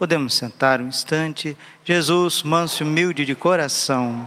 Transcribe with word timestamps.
Podemos 0.00 0.32
sentar 0.32 0.80
um 0.80 0.88
instante. 0.88 1.54
Jesus, 1.84 2.42
manso 2.42 2.82
e 2.82 2.86
humilde 2.86 3.26
de 3.26 3.34
coração. 3.34 4.24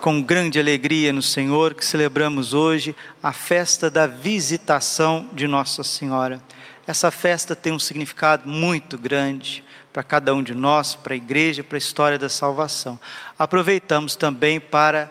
Com 0.00 0.22
grande 0.22 0.60
alegria 0.60 1.12
no 1.12 1.22
Senhor 1.22 1.74
que 1.74 1.84
celebramos 1.84 2.54
hoje 2.54 2.94
a 3.20 3.32
festa 3.32 3.90
da 3.90 4.06
visitação 4.06 5.28
de 5.32 5.48
Nossa 5.48 5.82
Senhora. 5.82 6.40
Essa 6.86 7.10
festa 7.10 7.56
tem 7.56 7.72
um 7.72 7.80
significado 7.80 8.48
muito 8.48 8.96
grande 8.96 9.64
para 9.92 10.04
cada 10.04 10.32
um 10.32 10.40
de 10.40 10.54
nós, 10.54 10.94
para 10.94 11.14
a 11.14 11.16
igreja, 11.16 11.64
para 11.64 11.76
a 11.76 11.78
história 11.78 12.16
da 12.16 12.28
salvação. 12.28 12.96
Aproveitamos 13.36 14.14
também 14.14 14.60
para 14.60 15.10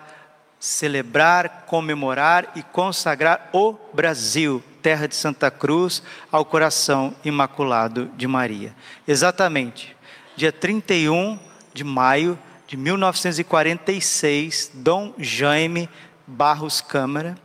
celebrar, 0.66 1.66
comemorar 1.68 2.52
e 2.55 2.64
consagrar 2.64 3.52
o 3.54 3.76
Brasil, 3.94 4.64
terra 4.82 5.08
de 5.08 5.16
Santa 5.16 5.52
Cruz, 5.52 6.02
ao 6.32 6.44
coração 6.44 7.16
imaculado 7.24 8.10
de 8.18 8.26
Maria. 8.26 8.76
Exatamente, 9.08 9.96
dia 10.36 10.52
31 10.52 11.38
de 11.72 11.84
maio 11.84 12.38
de 12.68 12.76
1946, 12.78 14.71
Dom 14.74 15.13
Jaime 15.20 15.88
Barros 16.26 16.82
Câmara, 16.82 17.36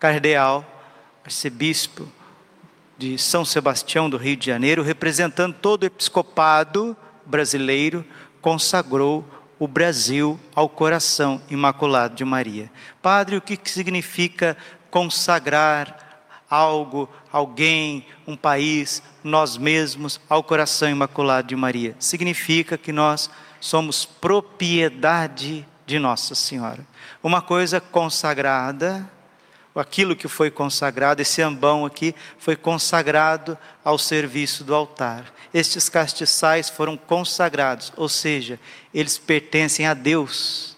cardeal, 0.00 0.64
arcebispo 1.24 2.08
de 2.98 3.16
São 3.18 3.44
Sebastião 3.44 4.10
do 4.10 4.16
Rio 4.16 4.36
de 4.36 4.46
Janeiro, 4.46 4.82
representando 4.82 5.54
todo 5.54 5.84
o 5.84 5.86
episcopado 5.86 6.96
brasileiro, 7.24 8.04
consagrou 8.42 9.24
o 9.58 9.68
Brasil 9.68 10.38
ao 10.54 10.68
coração 10.68 11.40
imaculado 11.48 12.14
de 12.14 12.24
Maria. 12.24 12.70
Padre, 13.00 13.36
o 13.36 13.40
que 13.40 13.58
significa 13.64 14.56
consagrar 14.90 16.04
algo, 16.48 17.08
alguém, 17.32 18.06
um 18.26 18.36
país, 18.36 19.02
nós 19.22 19.56
mesmos 19.56 20.20
ao 20.28 20.42
coração 20.42 20.88
imaculado 20.88 21.48
de 21.48 21.56
Maria? 21.56 21.96
Significa 21.98 22.78
que 22.78 22.92
nós 22.92 23.30
somos 23.60 24.04
propriedade 24.04 25.66
de 25.86 25.98
Nossa 25.98 26.34
Senhora. 26.34 26.86
Uma 27.22 27.42
coisa 27.42 27.80
consagrada, 27.80 29.08
aquilo 29.80 30.14
que 30.14 30.28
foi 30.28 30.50
consagrado, 30.50 31.20
esse 31.20 31.42
ambão 31.42 31.84
aqui, 31.84 32.14
foi 32.38 32.54
consagrado 32.54 33.58
ao 33.84 33.98
serviço 33.98 34.62
do 34.62 34.74
altar. 34.74 35.32
Estes 35.52 35.88
castiçais 35.88 36.68
foram 36.68 36.96
consagrados, 36.96 37.92
ou 37.96 38.08
seja, 38.08 38.58
eles 38.92 39.18
pertencem 39.18 39.86
a 39.86 39.94
Deus, 39.94 40.76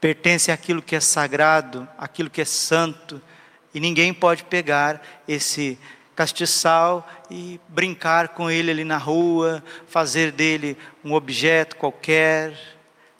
pertencem 0.00 0.52
àquilo 0.54 0.82
que 0.82 0.96
é 0.96 1.00
sagrado, 1.00 1.88
aquilo 1.98 2.30
que 2.30 2.40
é 2.40 2.44
santo, 2.44 3.20
e 3.74 3.80
ninguém 3.80 4.14
pode 4.14 4.44
pegar 4.44 5.02
esse 5.26 5.78
castiçal 6.14 7.08
e 7.30 7.60
brincar 7.68 8.30
com 8.30 8.50
ele 8.50 8.72
ali 8.72 8.84
na 8.84 8.98
rua, 8.98 9.62
fazer 9.86 10.32
dele 10.32 10.76
um 11.04 11.12
objeto 11.12 11.76
qualquer. 11.76 12.58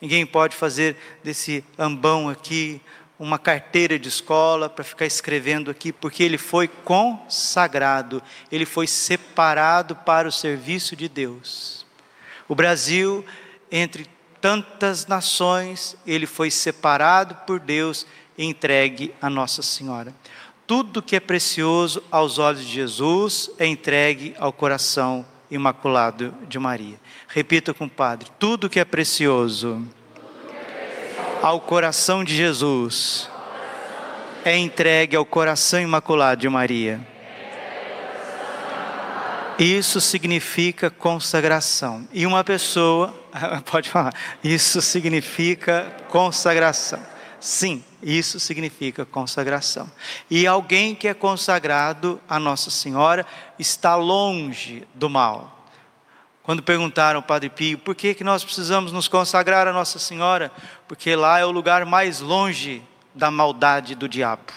Ninguém 0.01 0.27
pode 0.27 0.57
fazer 0.57 0.97
desse 1.23 1.65
ambão 1.79 2.29
aqui 2.29 2.81
uma 3.19 3.39
carteira 3.39 3.99
de 3.99 4.09
escola 4.09 4.69
para 4.69 4.85
ficar 4.85 5.07
escrevendo 5.07 5.71
aqui, 5.71 5.93
porque 5.93 6.23
ele 6.23 6.39
foi 6.39 6.69
consagrado, 6.69 8.23
ele 8.51 8.65
foi 8.65 8.87
separado 8.87 9.97
para 9.97 10.29
o 10.29 10.33
serviço 10.33 10.95
de 10.95 11.09
Deus. 11.09 11.85
O 12.49 12.55
Brasil, 12.55 13.25
entre 13.71 14.07
tantas 14.41 15.07
nações, 15.07 15.97
ele 16.07 16.27
foi 16.27 16.51
separado 16.51 17.35
por 17.47 17.59
Deus 17.59 18.07
e 18.37 18.45
entregue 18.45 19.13
a 19.21 19.29
Nossa 19.29 19.63
Senhora. 19.63 20.15
Tudo 20.67 21.03
que 21.03 21.17
é 21.17 21.21
precioso 21.21 22.03
aos 22.11 22.39
olhos 22.39 22.65
de 22.65 22.73
Jesus 22.73 23.51
é 23.59 23.67
entregue 23.67 24.35
ao 24.39 24.53
coração 24.53 25.27
imaculado 25.51 26.35
de 26.47 26.59
Maria. 26.59 27.01
Repita 27.27 27.75
com 27.75 27.87
o 27.87 27.91
Padre: 27.91 28.31
tudo 28.39 28.69
que 28.69 28.79
é 28.79 28.85
precioso 28.85 29.87
ao 31.43 31.61
coração 31.61 32.25
de 32.25 32.35
Jesus 32.35 33.31
é 34.45 34.57
entregue 34.57 35.17
ao 35.17 35.25
coração 35.25 35.81
imaculado 35.81 36.41
de 36.41 36.49
Maria. 36.49 37.01
Isso 39.59 40.01
significa 40.01 40.89
consagração. 40.89 42.09
E 42.13 42.25
uma 42.25 42.45
pessoa, 42.45 43.13
pode 43.71 43.91
falar, 43.91 44.15
isso 44.43 44.81
significa 44.81 45.93
consagração. 46.09 47.01
Sim, 47.41 47.85
isso 48.03 48.39
significa 48.39 49.05
consagração. 49.05 49.91
E 50.31 50.47
alguém 50.47 50.95
que 50.95 51.09
é 51.09 51.15
consagrado 51.15 52.21
a 52.29 52.39
Nossa 52.39 52.71
Senhora 52.71 53.27
está 53.59 53.97
longe 53.97 54.87
do 54.95 55.11
mal. 55.11 55.58
Quando 56.49 56.63
perguntaram 56.63 57.19
ao 57.19 57.23
Padre 57.23 57.51
Pio 57.51 57.77
por 57.77 57.95
que, 57.95 58.15
que 58.15 58.25
nós 58.25 58.43
precisamos 58.43 58.91
nos 58.91 59.07
consagrar 59.07 59.69
a 59.69 59.73
Nossa 59.75 59.99
Senhora, 59.99 60.51
porque 60.89 61.15
lá 61.15 61.39
é 61.39 61.45
o 61.45 61.51
lugar 61.51 61.85
mais 61.85 62.21
longe 62.21 62.83
da 63.15 63.31
maldade 63.31 63.95
do 63.95 64.09
diabo. 64.09 64.51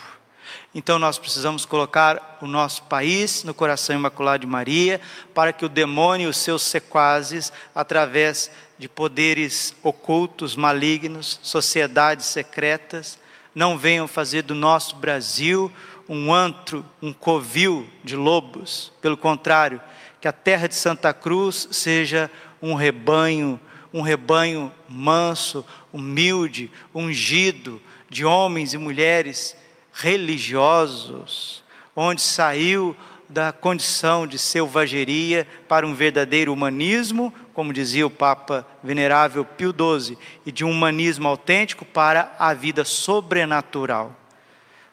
Então 0.73 0.97
nós 0.97 1.17
precisamos 1.17 1.65
colocar 1.65 2.37
o 2.41 2.47
nosso 2.47 2.83
país 2.83 3.43
no 3.43 3.53
coração 3.53 3.93
imaculado 3.93 4.39
de 4.39 4.47
Maria, 4.47 5.01
para 5.33 5.51
que 5.51 5.65
o 5.65 5.67
demônio 5.67 6.27
e 6.27 6.29
os 6.29 6.37
seus 6.37 6.61
sequazes, 6.61 7.51
através 7.75 8.49
de 8.77 8.87
poderes 8.87 9.75
ocultos, 9.83 10.55
malignos, 10.55 11.41
sociedades 11.43 12.27
secretas, 12.27 13.19
não 13.53 13.77
venham 13.77 14.07
fazer 14.07 14.43
do 14.43 14.55
nosso 14.55 14.95
Brasil 14.95 15.69
um 16.07 16.33
antro, 16.33 16.85
um 17.01 17.11
covil 17.11 17.85
de 18.01 18.15
lobos. 18.15 18.93
Pelo 19.01 19.17
contrário, 19.17 19.81
que 20.21 20.27
a 20.27 20.31
terra 20.31 20.67
de 20.67 20.75
Santa 20.75 21.11
Cruz 21.13 21.67
seja 21.71 22.29
um 22.61 22.75
rebanho, 22.75 23.59
um 23.91 24.01
rebanho 24.01 24.71
manso, 24.87 25.65
humilde, 25.91 26.69
ungido 26.93 27.81
de 28.07 28.23
homens 28.23 28.73
e 28.73 28.77
mulheres 28.77 29.57
religiosos, 29.91 31.63
onde 31.95 32.21
saiu 32.21 32.95
da 33.27 33.51
condição 33.51 34.27
de 34.27 34.37
selvageria 34.37 35.47
para 35.67 35.87
um 35.87 35.95
verdadeiro 35.95 36.53
humanismo, 36.53 37.33
como 37.53 37.73
dizia 37.73 38.05
o 38.05 38.09
Papa 38.09 38.67
Venerável 38.83 39.43
Pio 39.43 39.73
XII, 39.73 40.17
e 40.45 40.51
de 40.51 40.63
um 40.63 40.69
humanismo 40.69 41.27
autêntico 41.27 41.83
para 41.83 42.35
a 42.37 42.53
vida 42.53 42.83
sobrenatural. 42.83 44.15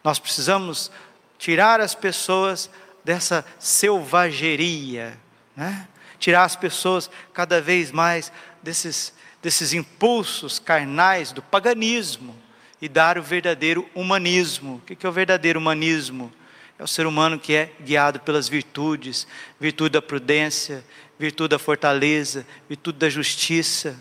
Nós 0.03 0.19
precisamos 0.19 0.91
tirar 1.37 1.81
as 1.81 1.95
pessoas 1.95 2.71
dessa 3.05 3.45
selvageria, 3.59 5.19
né? 5.57 5.89
tirar 6.19 6.45
as 6.45 6.57
pessoas 6.57 7.11
cada 7.33 7.61
vez 7.61 7.91
mais 7.93 8.33
desses, 8.63 9.13
desses 9.43 9.73
impulsos 9.73 10.59
carnais 10.59 11.33
do 11.33 11.43
paganismo 11.43 12.37
e 12.81 12.89
dar 12.89 13.19
o 13.19 13.23
verdadeiro 13.23 13.89
humanismo. 13.95 14.77
O 14.77 14.81
que 14.81 15.07
é 15.07 15.09
o 15.09 15.13
verdadeiro 15.13 15.59
humanismo? 15.59 16.33
É 16.79 16.83
o 16.83 16.89
ser 16.89 17.07
humano 17.07 17.39
que 17.39 17.55
é 17.55 17.73
guiado 17.81 18.21
pelas 18.21 18.49
virtudes, 18.49 19.27
virtude 19.59 19.91
da 19.91 20.03
prudência, 20.03 20.85
virtude 21.19 21.51
da 21.51 21.59
fortaleza, 21.59 22.47
virtude 22.69 22.99
da 22.99 23.11
justiça, 23.11 23.97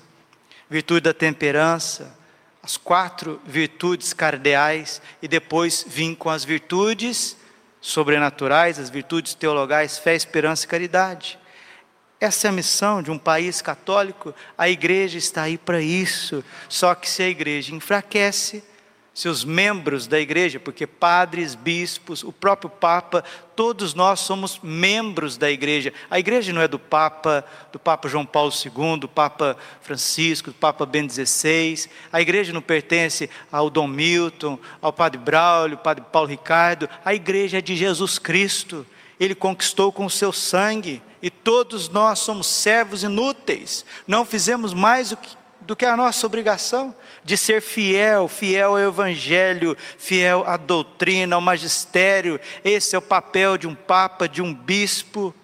virtude 0.70 1.02
da 1.02 1.14
temperança, 1.14 2.16
as 2.62 2.78
quatro 2.78 3.42
virtudes 3.46 4.14
cardeais, 4.14 5.02
e 5.22 5.28
depois 5.28 5.86
vim 5.88 6.14
com 6.14 6.30
as 6.30 6.44
virtudes 6.44 7.38
sobrenaturais, 7.82 8.80
as 8.80 8.90
virtudes 8.90 9.34
teologais, 9.34 9.98
fé, 9.98 10.16
esperança 10.16 10.66
e 10.66 10.68
caridade. 10.68 11.40
Essa 12.20 12.48
é 12.48 12.50
a 12.50 12.54
missão 12.54 13.02
de 13.04 13.12
um 13.12 13.18
país 13.18 13.62
católico, 13.62 14.34
a 14.58 14.68
igreja 14.68 15.18
está 15.18 15.44
aí 15.44 15.58
para 15.58 15.82
isso. 15.82 16.44
Só 16.68 16.96
que 16.96 17.08
se 17.08 17.22
a 17.22 17.30
igreja 17.30 17.76
enfraquece, 17.76 18.64
seus 19.18 19.44
membros 19.44 20.06
da 20.06 20.20
igreja, 20.20 20.60
porque 20.60 20.86
padres, 20.86 21.56
bispos, 21.56 22.24
o 22.24 22.32
próprio 22.32 22.70
Papa, 22.70 23.24
todos 23.56 23.96
nós 23.96 24.20
somos 24.20 24.60
membros 24.62 25.38
da 25.38 25.50
igreja. 25.50 25.92
A 26.08 26.20
igreja 26.20 26.54
não 26.54 26.62
é 26.62 26.68
do 26.68 26.78
Papa, 26.78 27.44
do 27.72 27.80
Papa 27.80 28.08
João 28.08 28.28
Paulo 28.28 28.52
II, 28.52 29.00
do 29.00 29.08
Papa 29.08 29.58
Francisco, 29.82 30.52
do 30.52 30.56
Papa 30.56 30.86
Ben 30.86 31.10
XVI. 31.10 31.90
A 32.14 32.22
igreja 32.22 32.54
não 32.54 32.62
pertence 32.62 33.28
ao 33.52 33.72
Dom 33.72 33.88
Milton, 33.88 34.60
ao 34.80 34.94
Padre 34.94 35.18
Braulio, 35.18 35.78
ao 35.78 35.84
Padre 35.84 36.04
Paulo 36.12 36.30
Ricardo. 36.30 36.88
A 37.04 37.16
igreja 37.16 37.58
é 37.58 37.62
de 37.62 37.76
Jesus 37.76 38.20
Cristo. 38.20 38.86
Ele 39.20 39.34
conquistou 39.34 39.92
com 39.92 40.06
o 40.06 40.12
seu 40.12 40.32
sangue, 40.32 41.02
e 41.22 41.32
todos 41.32 41.90
nós 41.90 42.20
somos 42.20 42.46
servos 42.46 43.04
inúteis, 43.04 43.84
não 44.06 44.24
fizemos 44.24 44.74
mais 44.74 45.10
do 45.10 45.18
que, 45.18 45.37
do 45.68 45.76
que 45.76 45.86
a 45.86 45.98
nossa 45.98 46.26
obrigação 46.26 46.96
de 47.24 47.36
ser 47.36 47.62
fiel, 47.62 48.30
fiel 48.30 48.72
ao 48.72 48.80
Evangelho, 48.80 49.78
fiel 49.98 50.44
à 50.48 50.56
doutrina, 50.56 51.36
ao 51.36 51.42
magistério. 51.42 52.40
Esse 52.64 52.96
é 52.96 52.98
o 52.98 53.02
papel 53.02 53.58
de 53.58 53.68
um 53.68 53.76
papa, 53.76 54.30
de 54.30 54.42
um 54.42 54.54
bispo, 54.54 55.36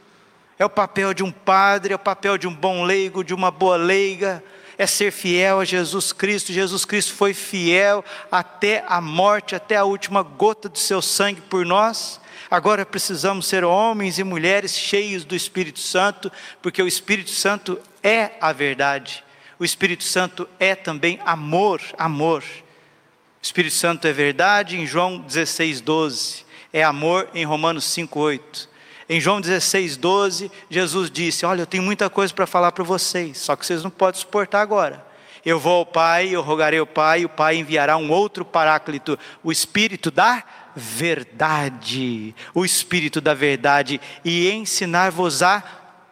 é 0.58 0.66
o 0.66 0.70
papel 0.70 1.14
de 1.14 1.24
um 1.24 1.32
padre, 1.32 1.92
é 1.92 1.96
o 1.96 2.00
papel 2.00 2.38
de 2.38 2.48
um 2.48 2.56
bom 2.56 2.84
leigo, 2.84 3.24
de 3.24 3.34
uma 3.34 3.52
boa 3.52 3.76
leiga 3.76 4.42
é 4.76 4.88
ser 4.88 5.12
fiel 5.12 5.60
a 5.60 5.66
Jesus 5.66 6.12
Cristo. 6.12 6.52
Jesus 6.52 6.84
Cristo 6.84 7.14
foi 7.14 7.34
fiel 7.34 8.04
até 8.32 8.84
a 8.88 9.00
morte, 9.00 9.56
até 9.56 9.76
a 9.76 9.84
última 9.84 10.24
gota 10.24 10.68
do 10.68 10.80
seu 10.80 11.02
sangue 11.02 11.42
por 11.42 11.64
nós. 11.64 12.20
Agora 12.50 12.86
precisamos 12.86 13.48
ser 13.48 13.64
homens 13.64 14.18
e 14.18 14.24
mulheres 14.24 14.76
cheios 14.76 15.24
do 15.24 15.36
Espírito 15.36 15.80
Santo, 15.80 16.32
porque 16.62 16.82
o 16.82 16.88
Espírito 16.88 17.30
Santo 17.30 17.80
é 18.02 18.32
a 18.42 18.52
verdade. 18.52 19.24
O 19.64 19.66
Espírito 19.66 20.04
Santo 20.04 20.46
é 20.60 20.76
também 20.76 21.22
amor, 21.26 21.80
amor. 21.98 22.44
O 22.44 23.42
Espírito 23.42 23.74
Santo 23.74 24.06
é 24.06 24.12
verdade 24.12 24.78
em 24.78 24.86
João 24.86 25.20
16, 25.20 25.80
12. 25.80 26.46
É 26.74 26.84
amor 26.84 27.30
em 27.34 27.46
Romanos 27.46 27.86
5, 27.86 28.20
8. 28.20 28.70
Em 29.08 29.22
João 29.22 29.40
16, 29.40 29.96
12, 29.96 30.52
Jesus 30.70 31.10
disse: 31.10 31.46
Olha, 31.46 31.62
eu 31.62 31.66
tenho 31.66 31.82
muita 31.82 32.10
coisa 32.10 32.34
para 32.34 32.46
falar 32.46 32.74
para 32.74 32.84
vocês, 32.84 33.38
só 33.38 33.56
que 33.56 33.66
vocês 33.66 33.82
não 33.82 33.90
podem 33.90 34.20
suportar 34.20 34.60
agora. 34.60 35.02
Eu 35.46 35.58
vou 35.62 35.78
ao 35.78 35.86
Pai, 35.86 36.28
eu 36.28 36.42
rogarei 36.42 36.80
ao 36.80 36.86
Pai, 36.86 37.22
e 37.22 37.26
o 37.26 37.30
Pai 37.30 37.56
enviará 37.56 37.96
um 37.96 38.12
outro 38.12 38.44
paráclito, 38.44 39.18
o 39.42 39.50
Espírito 39.50 40.12
da 40.12 40.44
verdade. 40.76 42.36
O 42.54 42.66
Espírito 42.66 43.22
da 43.22 43.34
verdade, 43.34 44.02
e 44.26 44.52
ensinar-vos-á 44.52 45.64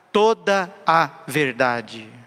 toda 0.10 0.74
a 0.88 1.10
verdade. 1.28 2.21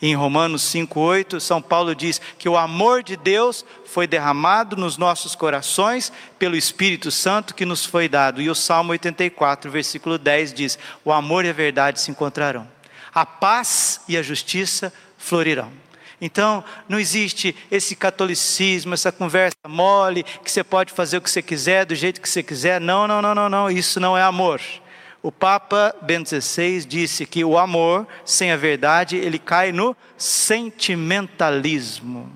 Em 0.00 0.14
Romanos 0.14 0.62
5,8, 0.62 1.40
São 1.40 1.62
Paulo 1.62 1.94
diz 1.94 2.20
que 2.38 2.48
o 2.48 2.56
amor 2.56 3.02
de 3.02 3.16
Deus 3.16 3.64
foi 3.86 4.06
derramado 4.06 4.76
nos 4.76 4.98
nossos 4.98 5.34
corações 5.34 6.12
pelo 6.38 6.54
Espírito 6.54 7.10
Santo 7.10 7.54
que 7.54 7.64
nos 7.64 7.84
foi 7.86 8.06
dado. 8.06 8.42
E 8.42 8.50
o 8.50 8.54
Salmo 8.54 8.92
84, 8.92 9.70
versículo 9.70 10.18
10 10.18 10.52
diz: 10.52 10.78
O 11.02 11.10
amor 11.10 11.46
e 11.46 11.48
a 11.48 11.52
verdade 11.54 12.00
se 12.00 12.10
encontrarão, 12.10 12.68
a 13.14 13.24
paz 13.24 14.02
e 14.06 14.18
a 14.18 14.22
justiça 14.22 14.92
florirão. 15.16 15.72
Então, 16.20 16.64
não 16.88 16.98
existe 16.98 17.54
esse 17.70 17.94
catolicismo, 17.94 18.94
essa 18.94 19.12
conversa 19.12 19.56
mole, 19.66 20.22
que 20.22 20.50
você 20.50 20.64
pode 20.64 20.92
fazer 20.92 21.18
o 21.18 21.20
que 21.20 21.30
você 21.30 21.42
quiser, 21.42 21.84
do 21.84 21.94
jeito 21.94 22.20
que 22.20 22.28
você 22.28 22.42
quiser. 22.42 22.80
Não, 22.80 23.06
não, 23.06 23.20
não, 23.20 23.34
não, 23.34 23.48
não. 23.48 23.70
Isso 23.70 24.00
não 24.00 24.16
é 24.16 24.22
amor. 24.22 24.60
O 25.26 25.32
Papa 25.32 25.92
Bento 26.02 26.40
XVI 26.40 26.84
disse 26.84 27.26
que 27.26 27.44
o 27.44 27.58
amor 27.58 28.06
sem 28.24 28.52
a 28.52 28.56
verdade 28.56 29.16
ele 29.16 29.40
cai 29.40 29.72
no 29.72 29.96
sentimentalismo. 30.16 32.32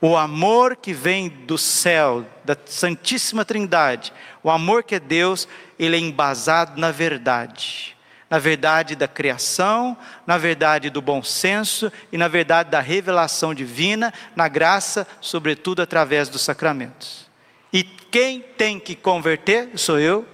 O 0.00 0.16
amor 0.16 0.76
que 0.76 0.92
vem 0.92 1.28
do 1.28 1.58
céu, 1.58 2.24
da 2.44 2.56
Santíssima 2.64 3.44
Trindade, 3.44 4.12
o 4.40 4.48
amor 4.48 4.84
que 4.84 4.94
é 4.94 5.00
Deus, 5.00 5.48
ele 5.76 5.96
é 5.96 5.98
embasado 5.98 6.80
na 6.80 6.92
verdade. 6.92 7.96
Na 8.30 8.38
verdade 8.38 8.94
da 8.94 9.08
criação, 9.08 9.96
na 10.24 10.38
verdade 10.38 10.90
do 10.90 11.02
bom 11.02 11.24
senso 11.24 11.90
e 12.12 12.16
na 12.16 12.28
verdade 12.28 12.70
da 12.70 12.78
revelação 12.78 13.52
divina, 13.52 14.14
na 14.36 14.46
graça, 14.46 15.04
sobretudo 15.20 15.82
através 15.82 16.28
dos 16.28 16.42
sacramentos. 16.42 17.28
E 17.72 17.82
quem 17.82 18.40
tem 18.40 18.78
que 18.78 18.94
converter 18.94 19.76
sou 19.76 19.98
eu 19.98 20.24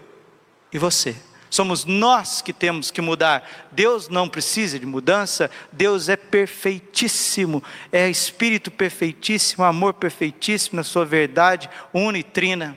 e 0.71 0.79
você. 0.79 1.17
Somos 1.49 1.85
nós 1.85 2.43
que 2.43 2.53
temos 2.53 2.91
que 2.91 3.01
mudar. 3.01 3.69
Deus 3.73 4.09
não 4.09 4.29
precisa 4.29 4.79
de 4.79 4.87
mudança, 4.87 5.51
Deus 5.73 6.09
é 6.09 6.17
perfeitíssimo, 6.17 7.63
é 7.93 8.09
espírito 8.11 8.71
perfeitíssimo, 8.71 9.65
amor 9.65 9.95
perfeitíssimo 9.95 10.77
na 10.77 10.85
sua 10.85 11.05
verdade 11.05 11.71
unitrina. 11.93 12.77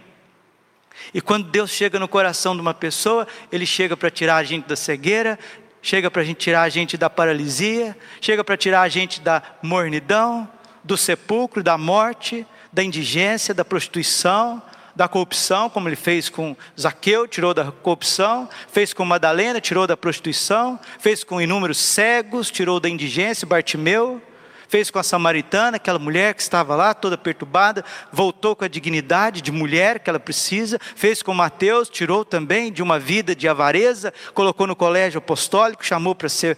E 1.13 1.21
quando 1.21 1.49
Deus 1.49 1.71
chega 1.71 1.99
no 1.99 2.07
coração 2.07 2.53
de 2.55 2.61
uma 2.61 2.73
pessoa, 2.73 3.27
Ele 3.51 3.65
chega 3.65 3.97
para 3.97 4.11
tirar 4.11 4.37
a 4.37 4.43
gente 4.43 4.67
da 4.67 4.75
cegueira, 4.75 5.39
chega 5.81 6.11
para 6.11 6.23
tirar 6.33 6.63
a 6.63 6.69
gente 6.69 6.97
da 6.97 7.09
paralisia, 7.09 7.97
chega 8.21 8.43
para 8.43 8.57
tirar 8.57 8.81
a 8.81 8.89
gente 8.89 9.21
da 9.21 9.41
mornidão, 9.61 10.47
do 10.83 10.97
sepulcro, 10.97 11.63
da 11.63 11.77
morte, 11.77 12.45
da 12.71 12.83
indigência, 12.83 13.53
da 13.53 13.65
prostituição, 13.65 14.61
da 14.99 15.07
corrupção, 15.07 15.69
como 15.69 15.87
ele 15.87 15.95
fez 15.95 16.27
com 16.27 16.57
Zaqueu, 16.77 17.25
tirou 17.25 17.53
da 17.53 17.71
corrupção, 17.71 18.49
fez 18.69 18.93
com 18.93 19.05
Madalena, 19.05 19.61
tirou 19.61 19.87
da 19.87 19.95
prostituição, 19.95 20.77
fez 20.99 21.23
com 21.23 21.39
inúmeros 21.39 21.77
cegos, 21.77 22.51
tirou 22.51 22.81
da 22.81 22.89
indigência, 22.89 23.47
Bartimeu, 23.47 24.21
fez 24.67 24.91
com 24.91 24.99
a 24.99 25.03
samaritana, 25.03 25.77
aquela 25.77 25.97
mulher 25.97 26.33
que 26.33 26.41
estava 26.41 26.75
lá 26.75 26.93
toda 26.93 27.17
perturbada, 27.17 27.85
voltou 28.11 28.57
com 28.57 28.65
a 28.65 28.67
dignidade 28.67 29.41
de 29.41 29.53
mulher 29.53 29.99
que 29.99 30.09
ela 30.09 30.19
precisa, 30.19 30.77
fez 30.97 31.23
com 31.23 31.33
Mateus, 31.33 31.87
tirou 31.87 32.25
também 32.25 32.69
de 32.69 32.83
uma 32.83 32.99
vida 32.99 33.33
de 33.33 33.47
avareza, 33.47 34.13
colocou 34.33 34.67
no 34.67 34.75
colégio 34.75 35.19
apostólico, 35.19 35.85
chamou 35.85 36.13
para 36.13 36.27
ser 36.27 36.57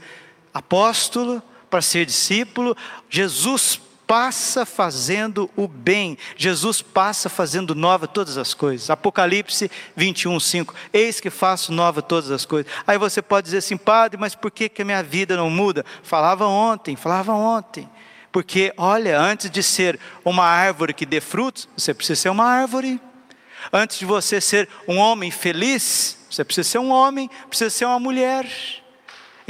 apóstolo, 0.52 1.44
para 1.70 1.80
ser 1.80 2.08
discípulo. 2.08 2.76
Jesus 3.08 3.80
passa 4.12 4.66
fazendo 4.66 5.50
o 5.56 5.70
bem, 5.70 6.18
Jesus 6.36 6.82
passa 6.82 7.30
fazendo 7.30 7.74
nova 7.74 8.10
todas 8.10 8.38
as 8.38 8.54
coisas. 8.54 8.90
Apocalipse 8.90 9.72
21, 9.96 10.38
5. 10.38 10.76
Eis 10.92 11.22
que 11.22 11.30
faço 11.30 11.72
nova 11.72 12.02
todas 12.02 12.30
as 12.30 12.44
coisas. 12.44 12.70
Aí 12.86 12.98
você 12.98 13.22
pode 13.22 13.46
dizer 13.46 13.60
assim, 13.60 13.78
padre, 13.78 14.20
mas 14.20 14.36
por 14.36 14.52
que, 14.52 14.68
que 14.68 14.82
a 14.82 14.86
minha 14.86 15.02
vida 15.02 15.38
não 15.38 15.50
muda? 15.50 15.86
Falava 16.04 16.46
ontem, 16.46 16.98
falava 16.98 17.32
ontem. 17.32 17.90
Porque, 18.34 18.74
olha, 18.76 19.18
antes 19.18 19.50
de 19.50 19.64
ser 19.64 19.98
uma 20.26 20.44
árvore 20.44 20.94
que 20.94 21.06
dê 21.06 21.22
frutos, 21.22 21.70
você 21.78 21.94
precisa 21.94 22.20
ser 22.20 22.30
uma 22.32 22.44
árvore. 22.44 23.00
Antes 23.72 23.98
de 23.98 24.04
você 24.04 24.42
ser 24.42 24.68
um 24.90 24.98
homem 24.98 25.32
feliz, 25.32 26.18
você 26.30 26.44
precisa 26.44 26.68
ser 26.68 26.80
um 26.80 26.90
homem, 26.90 27.30
precisa 27.48 27.70
ser 27.70 27.86
uma 27.86 27.98
mulher. 27.98 28.46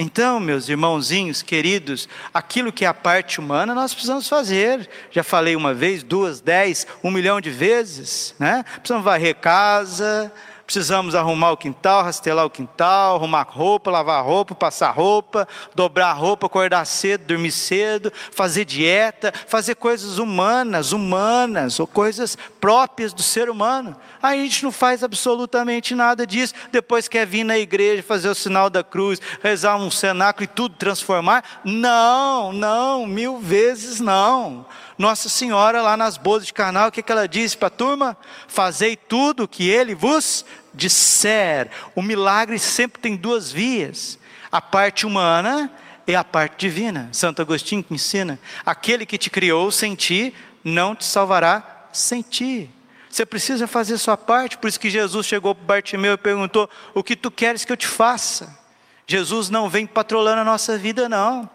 Então, 0.01 0.39
meus 0.39 0.67
irmãozinhos 0.67 1.43
queridos, 1.43 2.09
aquilo 2.33 2.71
que 2.71 2.85
é 2.85 2.87
a 2.87 2.93
parte 2.93 3.39
humana 3.39 3.75
nós 3.75 3.93
precisamos 3.93 4.27
fazer. 4.27 4.89
Já 5.11 5.23
falei 5.23 5.55
uma 5.55 5.75
vez, 5.75 6.01
duas, 6.01 6.41
dez, 6.41 6.87
um 7.03 7.11
milhão 7.11 7.39
de 7.39 7.51
vezes, 7.51 8.33
né? 8.39 8.65
Precisamos 8.79 9.05
varrer 9.05 9.35
casa, 9.35 10.33
Precisamos 10.71 11.15
arrumar 11.15 11.51
o 11.51 11.57
quintal, 11.57 12.01
rastelar 12.01 12.45
o 12.45 12.49
quintal, 12.49 13.17
arrumar 13.17 13.45
roupa, 13.49 13.91
lavar 13.91 14.23
roupa, 14.23 14.55
passar 14.55 14.91
roupa, 14.91 15.45
dobrar 15.75 16.13
roupa, 16.13 16.45
acordar 16.45 16.85
cedo, 16.85 17.25
dormir 17.25 17.51
cedo, 17.51 18.09
fazer 18.31 18.63
dieta, 18.63 19.33
fazer 19.47 19.75
coisas 19.75 20.17
humanas, 20.17 20.93
humanas, 20.93 21.77
ou 21.77 21.85
coisas 21.85 22.37
próprias 22.61 23.11
do 23.11 23.23
ser 23.23 23.49
humano. 23.49 23.97
Aí 24.21 24.39
a 24.39 24.43
gente 24.43 24.63
não 24.63 24.71
faz 24.71 25.03
absolutamente 25.03 25.95
nada 25.95 26.27
disso. 26.27 26.53
Depois 26.71 27.07
quer 27.07 27.25
vir 27.25 27.43
na 27.43 27.57
igreja, 27.57 28.03
fazer 28.03 28.29
o 28.29 28.35
sinal 28.35 28.69
da 28.69 28.83
cruz, 28.83 29.19
rezar 29.41 29.75
um 29.75 29.89
cenáculo 29.89 30.43
e 30.43 30.47
tudo 30.47 30.75
transformar. 30.75 31.43
Não, 31.65 32.53
não, 32.53 33.07
mil 33.07 33.39
vezes 33.39 33.99
não. 33.99 34.65
Nossa 34.97 35.27
Senhora, 35.27 35.81
lá 35.81 35.97
nas 35.97 36.15
bodas 36.15 36.45
de 36.45 36.53
canal, 36.53 36.89
o 36.89 36.91
que, 36.91 37.01
que 37.01 37.11
ela 37.11 37.27
disse 37.27 37.57
para 37.57 37.67
a 37.67 37.71
turma? 37.71 38.15
Fazei 38.47 38.95
tudo 38.95 39.43
o 39.43 39.47
que 39.47 39.67
ele 39.67 39.95
vos 39.95 40.45
disser. 40.71 41.71
O 41.95 42.03
milagre 42.03 42.59
sempre 42.59 43.01
tem 43.01 43.15
duas 43.15 43.51
vias: 43.51 44.19
a 44.51 44.61
parte 44.61 45.07
humana 45.07 45.71
e 46.05 46.15
a 46.15 46.23
parte 46.23 46.67
divina. 46.67 47.09
Santo 47.11 47.41
Agostinho 47.41 47.83
que 47.83 47.95
ensina: 47.95 48.39
aquele 48.63 49.03
que 49.03 49.17
te 49.17 49.31
criou 49.31 49.71
sem 49.71 49.95
ti, 49.95 50.35
não 50.63 50.95
te 50.95 51.05
salvará 51.05 51.80
sem 51.93 52.21
ti. 52.21 52.69
Você 53.09 53.25
precisa 53.25 53.67
fazer 53.67 53.97
sua 53.97 54.15
parte, 54.15 54.57
por 54.57 54.67
isso 54.67 54.79
que 54.79 54.89
Jesus 54.89 55.27
chegou 55.27 55.53
para 55.53 55.65
Bartimeu 55.65 56.13
e 56.13 56.17
perguntou: 56.17 56.69
O 56.93 57.03
que 57.03 57.15
tu 57.15 57.29
queres 57.29 57.65
que 57.65 57.71
eu 57.71 57.77
te 57.77 57.87
faça? 57.87 58.57
Jesus 59.05 59.49
não 59.49 59.69
vem 59.69 59.85
patrolando 59.85 60.41
a 60.41 60.45
nossa 60.45 60.77
vida, 60.77 61.09
não. 61.09 61.49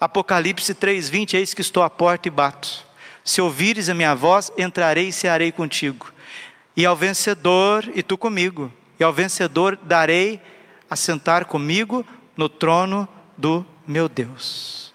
Apocalipse 0.00 0.74
3,20: 0.74 1.34
Eis 1.34 1.52
que 1.52 1.60
estou 1.60 1.82
à 1.82 1.90
porta 1.90 2.28
e 2.28 2.30
bato. 2.30 2.86
Se 3.24 3.40
ouvires 3.40 3.88
a 3.88 3.94
minha 3.94 4.14
voz, 4.14 4.52
entrarei 4.56 5.08
e 5.08 5.12
cearei 5.12 5.50
contigo. 5.50 6.12
E 6.76 6.86
ao 6.86 6.96
vencedor, 6.96 7.90
e 7.94 8.02
tu 8.02 8.16
comigo, 8.16 8.72
e 8.98 9.04
ao 9.04 9.12
vencedor 9.12 9.76
darei 9.82 10.40
a 10.88 10.96
sentar 10.96 11.44
comigo 11.44 12.06
no 12.36 12.48
trono 12.48 13.08
do 13.36 13.66
meu 13.86 14.08
Deus. 14.08 14.89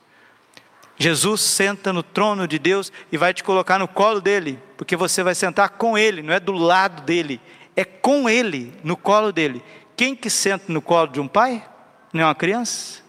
Jesus 0.98 1.42
senta 1.42 1.92
no 1.92 2.02
trono 2.02 2.48
de 2.48 2.58
Deus 2.58 2.92
e 3.12 3.18
vai 3.18 3.34
te 3.34 3.44
colocar 3.44 3.78
no 3.78 3.88
colo 3.88 4.22
dele, 4.22 4.60
porque 4.78 4.96
você 4.96 5.24
vai 5.24 5.36
sentar 5.36 5.70
com 5.70 5.98
ele, 5.98 6.22
não 6.22 6.34
é 6.34 6.40
do 6.40 6.54
lado 6.54 7.04
dele, 7.04 7.42
é 7.76 7.84
com 7.84 8.30
ele, 8.30 8.74
no 8.84 8.96
colo 8.96 9.32
dele. 9.32 9.62
Quem 9.98 10.16
que 10.16 10.30
senta 10.30 10.72
no 10.72 10.82
colo 10.82 11.08
de 11.08 11.20
um 11.20 11.28
pai? 11.28 11.66
Não 12.14 12.22
é 12.22 12.26
uma 12.26 12.36
criança? 12.36 13.04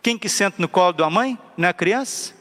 Quem 0.00 0.16
que 0.16 0.28
senta 0.28 0.56
no 0.58 0.68
colo 0.68 0.92
de 0.92 1.02
uma 1.02 1.10
mãe? 1.10 1.38
Não 1.56 1.68
é 1.68 1.72
criança? 1.72 2.34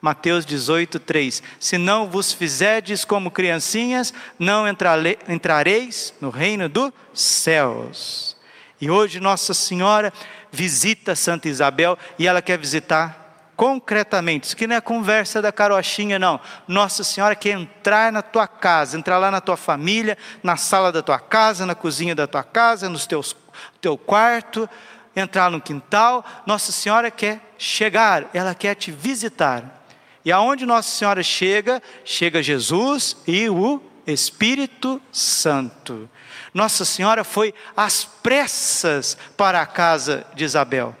Mateus 0.00 0.46
18, 0.46 1.00
3. 1.00 1.42
Se 1.58 1.78
não 1.78 2.08
vos 2.08 2.32
fizerdes 2.32 3.04
como 3.04 3.30
criancinhas, 3.30 4.12
não 4.38 4.64
entrareis 4.68 6.14
no 6.20 6.30
reino 6.30 6.68
dos 6.68 6.92
céus. 7.12 8.36
E 8.80 8.90
hoje 8.90 9.20
Nossa 9.20 9.54
Senhora 9.54 10.12
visita 10.52 11.16
Santa 11.16 11.48
Isabel 11.48 11.98
e 12.18 12.26
ela 12.26 12.40
quer 12.42 12.58
visitar 12.58 13.25
concretamente. 13.56 14.44
Isso 14.44 14.54
aqui 14.54 14.66
não 14.66 14.76
é 14.76 14.80
conversa 14.80 15.40
da 15.40 15.50
carochinha, 15.50 16.18
não. 16.18 16.38
Nossa 16.68 17.02
Senhora 17.02 17.34
quer 17.34 17.52
entrar 17.52 18.12
na 18.12 18.20
tua 18.20 18.46
casa, 18.46 18.98
entrar 18.98 19.18
lá 19.18 19.30
na 19.30 19.40
tua 19.40 19.56
família, 19.56 20.18
na 20.42 20.56
sala 20.56 20.92
da 20.92 21.02
tua 21.02 21.18
casa, 21.18 21.64
na 21.64 21.74
cozinha 21.74 22.14
da 22.14 22.26
tua 22.26 22.44
casa, 22.44 22.88
no 22.88 22.98
teu 23.80 23.96
quarto, 23.96 24.68
entrar 25.14 25.50
no 25.50 25.60
quintal. 25.60 26.24
Nossa 26.44 26.70
Senhora 26.70 27.10
quer 27.10 27.40
chegar, 27.56 28.28
ela 28.34 28.54
quer 28.54 28.74
te 28.74 28.92
visitar. 28.92 29.82
E 30.24 30.30
aonde 30.30 30.66
Nossa 30.66 30.90
Senhora 30.90 31.22
chega, 31.22 31.82
chega 32.04 32.42
Jesus 32.42 33.16
e 33.26 33.48
o 33.48 33.80
Espírito 34.06 35.00
Santo. 35.10 36.10
Nossa 36.52 36.84
Senhora 36.84 37.24
foi 37.24 37.54
às 37.76 38.04
pressas 38.04 39.16
para 39.36 39.60
a 39.60 39.66
casa 39.66 40.26
de 40.34 40.44
Isabel. 40.44 40.94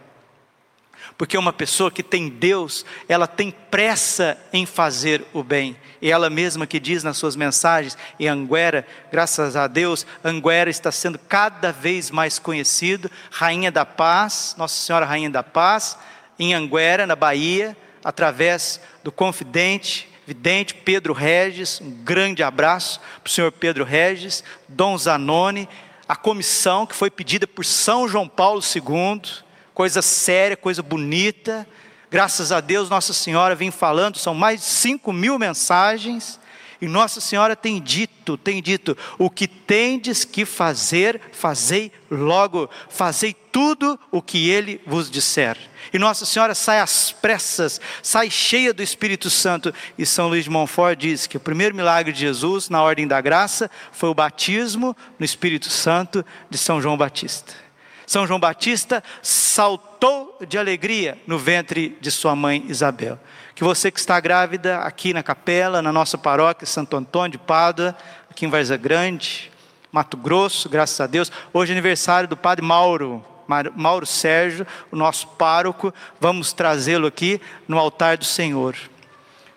Porque 1.18 1.38
uma 1.38 1.52
pessoa 1.52 1.90
que 1.90 2.02
tem 2.02 2.28
Deus, 2.28 2.84
ela 3.08 3.26
tem 3.26 3.50
pressa 3.50 4.38
em 4.52 4.66
fazer 4.66 5.24
o 5.32 5.42
bem. 5.42 5.76
E 6.00 6.10
ela 6.10 6.28
mesma 6.28 6.66
que 6.66 6.78
diz 6.78 7.02
nas 7.02 7.16
suas 7.16 7.34
mensagens, 7.34 7.96
e 8.18 8.28
Anguera, 8.28 8.86
graças 9.10 9.56
a 9.56 9.66
Deus, 9.66 10.06
Anguera 10.22 10.68
está 10.68 10.92
sendo 10.92 11.18
cada 11.18 11.72
vez 11.72 12.10
mais 12.10 12.38
conhecido, 12.38 13.10
Rainha 13.30 13.72
da 13.72 13.86
Paz, 13.86 14.54
Nossa 14.58 14.74
Senhora 14.74 15.06
Rainha 15.06 15.30
da 15.30 15.42
Paz, 15.42 15.96
em 16.38 16.52
Anguera, 16.52 17.06
na 17.06 17.16
Bahia, 17.16 17.74
através 18.04 18.78
do 19.02 19.10
confidente, 19.10 20.08
vidente 20.26 20.74
Pedro 20.74 21.14
Regis, 21.14 21.80
um 21.80 21.90
grande 21.90 22.42
abraço 22.42 23.00
para 23.22 23.30
o 23.30 23.32
senhor 23.32 23.52
Pedro 23.52 23.84
Regis, 23.84 24.44
Dom 24.68 24.98
Zanoni, 24.98 25.68
a 26.08 26.14
comissão 26.14 26.86
que 26.86 26.94
foi 26.94 27.10
pedida 27.10 27.46
por 27.46 27.64
São 27.64 28.06
João 28.06 28.28
Paulo 28.28 28.60
II, 28.60 29.22
coisa 29.76 30.00
séria, 30.00 30.56
coisa 30.56 30.82
bonita. 30.82 31.68
Graças 32.10 32.50
a 32.50 32.62
Deus, 32.62 32.88
Nossa 32.88 33.12
Senhora 33.12 33.54
vem 33.54 33.70
falando, 33.70 34.16
são 34.16 34.34
mais 34.34 34.60
de 34.60 34.66
5 34.66 35.12
mil 35.12 35.38
mensagens, 35.38 36.40
e 36.80 36.86
Nossa 36.86 37.20
Senhora 37.20 37.54
tem 37.54 37.78
dito, 37.78 38.38
tem 38.38 38.62
dito: 38.62 38.96
o 39.18 39.28
que 39.28 39.46
tendes 39.46 40.24
que 40.24 40.46
fazer, 40.46 41.20
fazei 41.30 41.92
logo, 42.10 42.70
fazei 42.88 43.34
tudo 43.34 44.00
o 44.10 44.22
que 44.22 44.48
Ele 44.48 44.80
vos 44.86 45.10
disser. 45.10 45.58
E 45.92 45.98
Nossa 45.98 46.24
Senhora 46.24 46.54
sai 46.54 46.80
às 46.80 47.12
pressas, 47.12 47.78
sai 48.02 48.30
cheia 48.30 48.72
do 48.72 48.82
Espírito 48.82 49.28
Santo. 49.28 49.74
E 49.98 50.06
São 50.06 50.28
Luís 50.28 50.44
de 50.44 50.50
Montfort 50.50 50.98
diz 50.98 51.26
que 51.26 51.36
o 51.36 51.40
primeiro 51.40 51.74
milagre 51.74 52.14
de 52.14 52.20
Jesus, 52.20 52.70
na 52.70 52.82
ordem 52.82 53.06
da 53.06 53.20
graça, 53.20 53.70
foi 53.92 54.08
o 54.08 54.14
batismo 54.14 54.96
no 55.18 55.24
Espírito 55.24 55.68
Santo 55.68 56.24
de 56.48 56.56
São 56.56 56.80
João 56.80 56.96
Batista. 56.96 57.65
São 58.06 58.26
João 58.26 58.38
Batista 58.38 59.02
saltou 59.20 60.38
de 60.46 60.56
alegria 60.56 61.18
no 61.26 61.38
ventre 61.38 61.98
de 62.00 62.10
sua 62.10 62.36
mãe 62.36 62.64
Isabel. 62.68 63.18
Que 63.54 63.64
você 63.64 63.90
que 63.90 63.98
está 63.98 64.20
grávida 64.20 64.78
aqui 64.78 65.12
na 65.12 65.22
capela, 65.22 65.82
na 65.82 65.92
nossa 65.92 66.16
paróquia 66.16 66.66
Santo 66.66 66.96
Antônio 66.96 67.32
de 67.32 67.38
Pádua, 67.38 67.96
aqui 68.30 68.46
em 68.46 68.50
Varza 68.50 68.76
Grande, 68.76 69.50
Mato 69.90 70.16
Grosso, 70.16 70.68
graças 70.68 71.00
a 71.00 71.06
Deus. 71.06 71.32
Hoje 71.52 71.72
é 71.72 71.74
aniversário 71.74 72.28
do 72.28 72.36
Padre 72.36 72.64
Mauro, 72.64 73.24
Mauro 73.74 74.06
Sérgio, 74.06 74.66
o 74.92 74.96
nosso 74.96 75.26
pároco. 75.28 75.92
Vamos 76.20 76.52
trazê-lo 76.52 77.06
aqui 77.06 77.40
no 77.66 77.78
altar 77.78 78.16
do 78.16 78.24
Senhor. 78.24 78.76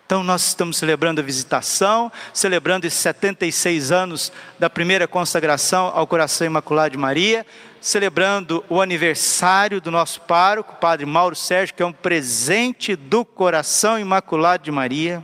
Então, 0.10 0.24
nós 0.24 0.44
estamos 0.48 0.78
celebrando 0.78 1.22
a 1.22 1.24
visitação, 1.24 2.12
celebrando 2.34 2.88
esses 2.88 2.98
76 2.98 3.92
anos 3.92 4.32
da 4.58 4.68
primeira 4.68 5.08
consagração 5.08 5.92
ao 5.94 6.08
coração 6.08 6.48
imaculado 6.48 6.94
de 6.94 6.98
Maria, 6.98 7.46
celebrando 7.80 8.66
o 8.68 8.82
aniversário 8.82 9.80
do 9.80 9.92
nosso 9.92 10.22
pároco, 10.22 10.78
Padre 10.78 11.06
Mauro 11.06 11.36
Sérgio, 11.36 11.76
que 11.76 11.84
é 11.84 11.86
um 11.86 11.94
presente 11.94 12.96
do 12.96 13.24
coração 13.24 14.00
imaculado 14.00 14.64
de 14.64 14.72
Maria. 14.72 15.24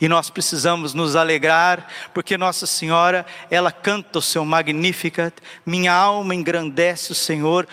E 0.00 0.06
nós 0.06 0.30
precisamos 0.30 0.94
nos 0.94 1.16
alegrar, 1.16 1.88
porque 2.14 2.38
Nossa 2.38 2.64
Senhora, 2.64 3.26
ela 3.50 3.72
canta 3.72 4.20
o 4.20 4.22
seu 4.22 4.44
Magnificat, 4.44 5.34
minha 5.66 5.92
alma 5.92 6.34
engrandece 6.34 7.10
o 7.10 7.16
Senhor, 7.16 7.66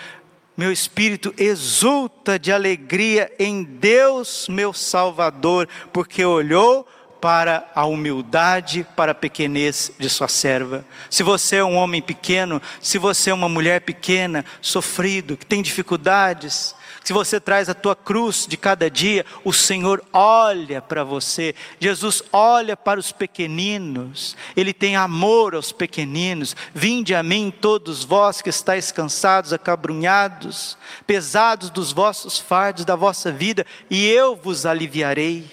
meu 0.57 0.71
espírito 0.71 1.33
exulta 1.37 2.39
de 2.39 2.51
alegria 2.51 3.31
em 3.37 3.63
Deus, 3.63 4.47
meu 4.49 4.73
Salvador, 4.73 5.67
porque 5.91 6.23
olhou 6.23 6.87
para 7.19 7.71
a 7.73 7.85
humildade, 7.85 8.85
para 8.95 9.11
a 9.11 9.15
pequenez 9.15 9.91
de 9.97 10.09
sua 10.09 10.27
serva. 10.27 10.85
Se 11.09 11.23
você 11.23 11.57
é 11.57 11.63
um 11.63 11.75
homem 11.75 12.01
pequeno, 12.01 12.61
se 12.79 12.97
você 12.97 13.31
é 13.31 13.33
uma 13.33 13.49
mulher 13.49 13.81
pequena, 13.81 14.45
sofrido, 14.61 15.35
que 15.35 15.45
tem 15.45 15.61
dificuldades, 15.61 16.75
se 17.05 17.13
você 17.13 17.39
traz 17.39 17.69
a 17.69 17.75
tua 17.75 17.95
cruz 17.95 18.47
de 18.49 18.57
cada 18.57 18.89
dia, 18.89 19.27
o 19.43 19.53
Senhor 19.53 20.03
olha 20.11 20.81
para 20.81 21.03
você. 21.03 21.53
Jesus 21.79 22.23
olha 22.33 22.75
para 22.75 22.99
os 22.99 23.11
pequeninos. 23.11 24.35
Ele 24.57 24.73
tem 24.73 24.95
amor 24.95 25.53
aos 25.53 25.71
pequeninos. 25.71 26.55
Vinde 26.73 27.13
a 27.13 27.21
mim 27.21 27.53
todos 27.61 28.03
vós 28.03 28.41
que 28.41 28.49
estáis 28.49 28.91
cansados, 28.91 29.53
acabrunhados, 29.53 30.79
pesados 31.05 31.69
dos 31.69 31.91
vossos 31.91 32.39
fardos 32.39 32.83
da 32.83 32.95
vossa 32.95 33.31
vida, 33.31 33.67
e 33.87 34.07
eu 34.07 34.35
vos 34.35 34.65
aliviarei. 34.65 35.47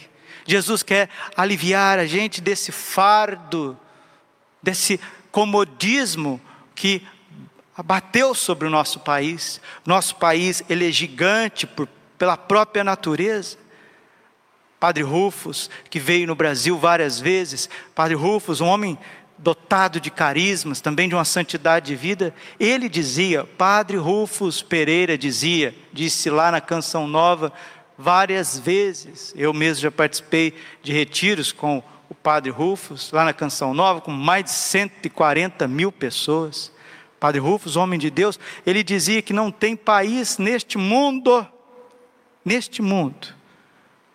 Jesus 0.47 0.83
quer 0.83 1.11
aliviar 1.37 1.99
a 1.99 2.07
gente 2.07 2.41
desse 2.41 2.73
fardo, 2.73 3.79
desse 4.63 4.99
comodismo 5.31 6.41
que 6.75 7.07
abateu 7.83 8.33
sobre 8.33 8.69
o 8.69 8.71
nosso 8.71 9.01
país. 9.01 9.61
Nosso 9.85 10.15
país, 10.15 10.63
ele 10.71 10.89
é 10.89 10.93
gigante 10.93 11.67
por, 11.67 11.89
pela 12.17 12.37
própria 12.37 12.85
natureza. 12.85 13.59
Padre 14.79 15.03
Rufus, 15.03 15.69
que 15.91 15.99
veio 15.99 16.29
no 16.29 16.37
Brasil 16.37 16.79
várias 16.79 17.19
vezes, 17.19 17.69
Padre 17.95 18.15
Rufus, 18.15 18.61
um 18.61 18.67
homem 18.67 18.97
dotado 19.37 20.01
de 20.01 20.11
carismas, 20.13 20.81
também 20.81 21.09
de 21.09 21.15
uma 21.17 21.25
santidade 21.25 21.87
de 21.87 21.97
vida, 21.97 22.33
ele 22.59 22.89
dizia, 22.89 23.45
Padre 23.45 23.97
Rufus 23.97 24.63
Pereira 24.63 25.19
dizia, 25.19 25.75
disse 25.93 26.31
lá 26.31 26.53
na 26.53 26.61
Canção 26.61 27.09
Nova, 27.09 27.53
várias 27.99 28.59
vezes, 28.59 29.33
eu 29.37 29.53
mesmo 29.53 29.83
já 29.83 29.91
participei 29.91 30.55
de 30.83 30.93
retiros 30.93 31.51
com 31.51 31.83
o 32.09 32.15
Padre 32.15 32.51
Rufus, 32.51 33.11
lá 33.11 33.25
na 33.25 33.33
Canção 33.33 33.75
Nova, 33.75 34.01
com 34.01 34.13
mais 34.13 34.45
de 34.45 34.51
140 34.51 35.67
mil 35.67 35.91
pessoas. 35.91 36.72
Padre 37.23 37.41
Rufus, 37.41 37.77
homem 37.77 38.01
de 38.01 38.11
Deus, 38.11 38.37
ele 38.67 38.83
dizia 38.83 39.23
que 39.23 39.33
não 39.33 39.53
tem 39.53 39.77
país 39.77 40.39
neste 40.39 40.77
mundo, 40.77 41.47
neste 42.45 42.83
mundo, 42.83 43.29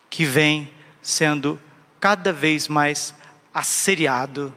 que 0.10 0.26
vem 0.26 0.70
sendo 1.02 1.58
cada 2.02 2.34
vez 2.34 2.68
mais 2.68 3.16
assediado 3.54 4.54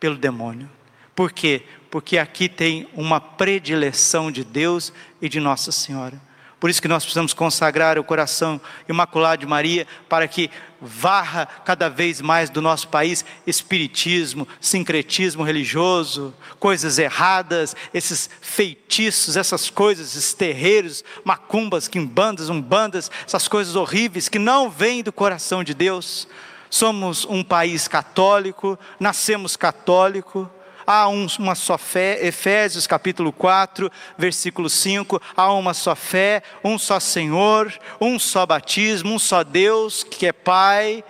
pelo 0.00 0.16
demônio. 0.16 0.66
Por 1.14 1.30
quê? 1.30 1.62
Porque 1.90 2.16
aqui 2.16 2.48
tem 2.48 2.88
uma 2.94 3.20
predileção 3.20 4.32
de 4.32 4.44
Deus 4.44 4.94
e 5.20 5.28
de 5.28 5.38
Nossa 5.38 5.70
Senhora. 5.70 6.18
Por 6.60 6.68
isso 6.68 6.82
que 6.82 6.88
nós 6.88 7.02
precisamos 7.02 7.32
consagrar 7.32 7.98
o 7.98 8.04
coração 8.04 8.60
imaculado 8.86 9.40
de 9.40 9.46
Maria 9.46 9.86
para 10.10 10.28
que 10.28 10.50
varra 10.78 11.48
cada 11.64 11.88
vez 11.88 12.20
mais 12.20 12.50
do 12.50 12.60
nosso 12.60 12.88
país 12.88 13.24
espiritismo, 13.46 14.46
sincretismo 14.60 15.42
religioso, 15.42 16.34
coisas 16.58 16.98
erradas, 16.98 17.74
esses 17.94 18.28
feitiços, 18.42 19.38
essas 19.38 19.70
coisas, 19.70 20.08
esses 20.08 20.34
terreiros, 20.34 21.02
macumbas, 21.24 21.88
quimbandas, 21.88 22.50
umbandas, 22.50 23.10
essas 23.26 23.48
coisas 23.48 23.74
horríveis 23.74 24.28
que 24.28 24.38
não 24.38 24.68
vêm 24.68 25.02
do 25.02 25.12
coração 25.12 25.64
de 25.64 25.72
Deus. 25.72 26.28
Somos 26.68 27.24
um 27.24 27.42
país 27.42 27.88
católico, 27.88 28.78
nascemos 28.98 29.56
católico, 29.56 30.48
há 30.86 31.08
uma 31.08 31.54
só 31.54 31.76
fé, 31.78 32.26
Efésios 32.26 32.86
capítulo 32.86 33.32
4, 33.32 33.90
versículo 34.16 34.68
5, 34.68 35.20
há 35.36 35.52
uma 35.52 35.74
só 35.74 35.94
fé, 35.94 36.42
um 36.64 36.78
só 36.78 37.00
Senhor, 37.00 37.72
um 38.00 38.18
só 38.18 38.46
batismo, 38.46 39.14
um 39.14 39.18
só 39.18 39.42
Deus 39.42 40.02
que 40.04 40.26
é 40.26 40.32
Pai, 40.32 41.04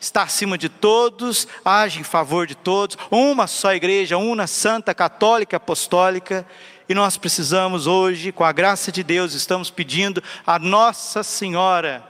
está 0.00 0.22
acima 0.22 0.58
de 0.58 0.68
todos, 0.68 1.48
age 1.64 2.00
em 2.00 2.04
favor 2.04 2.46
de 2.46 2.54
todos, 2.54 2.96
uma 3.10 3.46
só 3.46 3.74
igreja, 3.74 4.18
una 4.18 4.46
santa, 4.46 4.94
católica, 4.94 5.56
apostólica, 5.56 6.46
e 6.88 6.94
nós 6.94 7.16
precisamos 7.16 7.86
hoje, 7.86 8.30
com 8.30 8.44
a 8.44 8.52
graça 8.52 8.92
de 8.92 9.02
Deus, 9.02 9.32
estamos 9.32 9.70
pedindo 9.70 10.22
a 10.46 10.58
Nossa 10.58 11.22
Senhora 11.22 12.04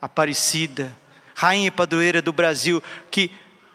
Aparecida, 0.00 0.96
Rainha 1.34 1.70
Padroeira 1.70 2.22
do 2.22 2.32
Brasil, 2.32 2.82
que 3.10 3.30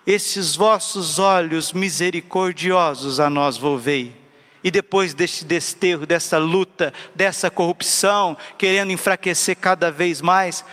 esses 0.06 0.56
vossos 0.56 1.20
olhos 1.20 1.74
misericordiosos 1.74 3.20
a 3.20 3.30
nós 3.30 3.58
volvei. 3.58 4.16
E 4.64 4.70
depois 4.70 5.14
deste 5.14 5.46
desterro, 5.46 6.06
dessa 6.06 6.38
luta, 6.38 6.94
dessa 7.16 7.50
corrupção, 7.50 8.36
querendo 8.58 8.92
enfraquecer 8.92 9.56
cada 9.56 9.92
vez 9.92 10.22
mais 10.22 10.66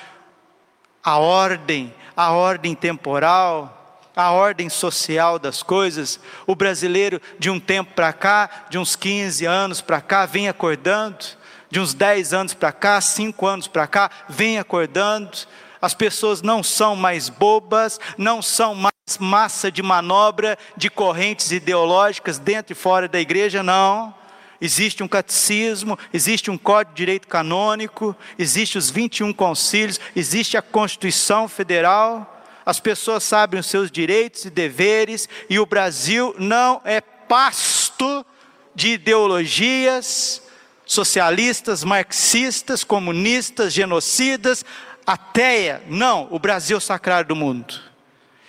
a 1.03 1.19
ordem, 1.19 1.95
a 2.17 2.33
ordem 2.33 2.75
temporal, 2.75 3.77
a 4.17 4.33
ordem 4.33 4.69
social 4.69 5.39
das 5.39 5.63
coisas. 5.63 6.19
O 6.47 6.57
brasileiro, 6.57 7.21
de 7.39 7.51
um 7.51 7.61
tempo 7.61 7.93
para 7.95 8.13
cá, 8.13 8.67
de 8.71 8.79
uns 8.79 8.97
15 8.97 9.45
anos 9.45 9.81
para 9.81 10.01
cá, 10.01 10.27
vem 10.27 10.49
acordando. 10.49 11.25
De 11.71 11.79
uns 11.79 11.93
10 11.93 12.33
anos 12.33 12.55
para 12.55 12.73
cá, 12.73 13.01
5 13.01 13.47
anos 13.47 13.69
para 13.69 13.87
cá, 13.87 14.11
vem 14.29 14.59
acordando. 14.59 15.37
As 15.81 15.95
pessoas 15.95 16.41
não 16.41 16.63
são 16.63 16.97
mais 16.97 17.29
bobas, 17.29 18.01
não 18.17 18.41
são 18.41 18.75
mais 18.75 18.96
massa 19.21 19.71
de 19.71 19.83
manobra 19.83 20.59
de 20.77 20.91
correntes 20.91 21.53
ideológicas 21.53 22.39
dentro 22.39 22.73
e 22.73 22.77
fora 22.77 23.07
da 23.07 23.21
igreja, 23.21 23.63
não. 23.63 24.15
Existe 24.61 25.03
um 25.03 25.09
catecismo, 25.09 25.99
existe 26.13 26.51
um 26.51 26.59
código 26.59 26.95
de 26.95 26.99
direito 26.99 27.29
canônico, 27.29 28.17
existe 28.39 28.79
os 28.79 28.91
21 28.91 29.33
concílios, 29.33 30.01
existe 30.15 30.57
a 30.57 30.63
Constituição 30.63 31.47
Federal 31.47 32.37
as 32.67 32.81
pessoas 32.81 33.23
sabem 33.23 33.61
os 33.61 33.67
seus 33.67 33.93
direitos 33.93 34.45
e 34.45 34.51
deveres, 34.51 35.29
e 35.49 35.57
o 35.61 35.65
Brasil 35.65 36.35
não 36.37 36.83
é 36.85 37.01
pasto 37.01 38.27
de 38.75 38.95
ideologias 38.95 40.43
socialistas, 40.85 41.85
marxistas, 41.85 42.83
comunistas, 42.83 43.73
genocidas, 43.73 44.65
ateia. 45.07 45.81
Não, 45.87 46.27
o 46.33 46.41
Brasil 46.41 46.77
é 46.77 46.79
o 46.79 46.81
sacrário 46.81 47.29
do 47.29 47.37
mundo. 47.37 47.86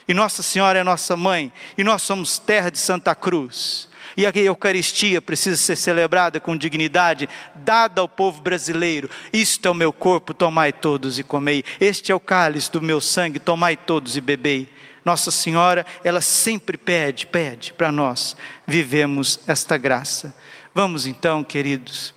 E 0.08 0.14
Nossa 0.14 0.42
Senhora 0.42 0.80
é 0.80 0.84
nossa 0.84 1.18
mãe, 1.18 1.52
e 1.78 1.84
nós 1.84 2.02
somos 2.02 2.40
terra 2.40 2.70
de 2.70 2.78
Santa 2.80 3.14
Cruz. 3.14 3.90
E 4.16 4.26
a 4.26 4.32
Eucaristia 4.36 5.22
precisa 5.22 5.58
ser 5.58 5.76
celebrada 5.76 6.40
com 6.40 6.58
dignidade, 6.58 7.30
dada 7.54 8.02
ao 8.02 8.08
povo 8.08 8.42
brasileiro. 8.42 9.10
Isto 9.32 9.68
é 9.68 9.72
o 9.72 9.76
meu 9.76 9.94
corpo, 9.94 10.34
tomai 10.34 10.74
todos 10.74 11.20
e 11.20 11.24
comei. 11.24 11.64
Este 11.80 12.12
é 12.12 12.16
o 12.16 12.20
cálice 12.20 12.72
do 12.72 12.82
meu 12.82 13.00
sangue, 13.00 13.38
tomai 13.38 13.78
todos 13.78 14.18
e 14.18 14.22
bebei. 14.22 14.70
Nossa 15.06 15.30
Senhora, 15.30 15.86
ela 16.04 16.20
sempre 16.20 16.78
pede, 16.78 17.28
pede 17.28 17.74
para 17.74 17.92
nós 17.92 18.36
vivemos 18.66 19.40
esta 19.48 19.78
graça. 19.78 20.36
Vamos 20.74 21.06
então, 21.06 21.44
queridos, 21.44 22.14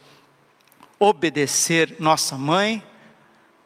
obedecer 0.99 1.97
nossa 2.01 2.37
mãe, 2.37 2.83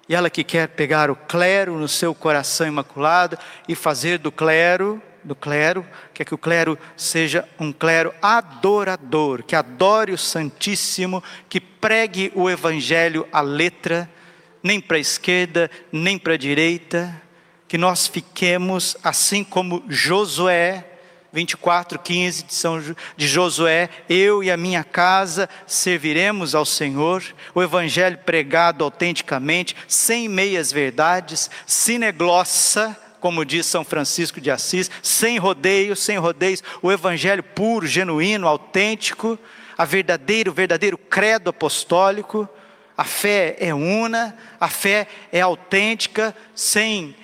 e 0.09 0.15
ela 0.15 0.31
que 0.31 0.45
quer 0.45 0.69
pegar 0.69 1.11
o 1.11 1.17
clero 1.17 1.79
no 1.79 1.89
seu 1.89 2.15
coração 2.15 2.67
imaculado 2.67 3.39
e 3.69 3.75
fazer 3.75 4.19
do 4.19 4.31
clero 4.31 5.03
do 5.25 5.35
clero, 5.35 5.85
quer 6.13 6.23
é 6.23 6.27
que 6.27 6.35
o 6.35 6.39
clero 6.39 6.79
seja 6.97 7.49
um 7.59 7.73
clero 7.73 8.15
adorador, 8.21 9.43
que 9.43 9.57
adore 9.57 10.13
o 10.13 10.19
Santíssimo, 10.19 11.25
que 11.49 11.61
pregue 11.61 12.31
o 12.35 12.51
Evangelho 12.51 13.27
à 13.33 13.41
letra, 13.41 14.09
nem 14.63 14.81
para 14.81 14.99
a 14.99 15.01
esquerda, 15.01 15.71
nem 15.91 16.19
para 16.19 16.35
a 16.35 16.39
direita, 16.39 17.23
que 17.67 17.79
nós 17.79 18.07
fiquemos 18.07 18.97
assim 19.03 19.43
como 19.43 19.83
Josué, 19.89 20.85
24, 21.35 21.99
15 21.99 22.45
de, 22.45 22.55
São, 22.55 22.81
de 23.17 23.27
Josué, 23.27 23.91
eu 24.09 24.45
e 24.45 24.53
a 24.53 24.57
minha 24.57 24.85
casa 24.85 25.49
serviremos 25.67 26.55
ao 26.55 26.65
Senhor, 26.65 27.25
o 27.53 27.61
Evangelho 27.61 28.19
pregado 28.19 28.85
autenticamente, 28.85 29.75
sem 29.89 30.29
meias 30.29 30.71
verdades, 30.71 31.51
sineglossa, 31.67 32.97
como 33.19 33.45
diz 33.45 33.67
São 33.67 33.85
Francisco 33.85 34.41
de 34.41 34.49
Assis, 34.49 34.89
sem 35.03 35.37
rodeios, 35.37 35.99
sem 35.99 36.19
rodeios, 36.19 36.63
o 36.81 36.93
evangelho 36.93 37.43
puro, 37.43 37.87
genuíno, 37.87 38.47
autêntico, 38.47 39.37
a 39.77 39.85
verdadeiro, 39.85 40.53
verdadeiro 40.53 40.97
credo 40.97 41.51
apostólico. 41.51 42.49
A 42.97 43.03
fé 43.03 43.57
é 43.59 43.75
una, 43.75 44.37
a 44.61 44.69
fé 44.69 45.09
é 45.33 45.41
autêntica, 45.41 46.37
sem 46.55 47.17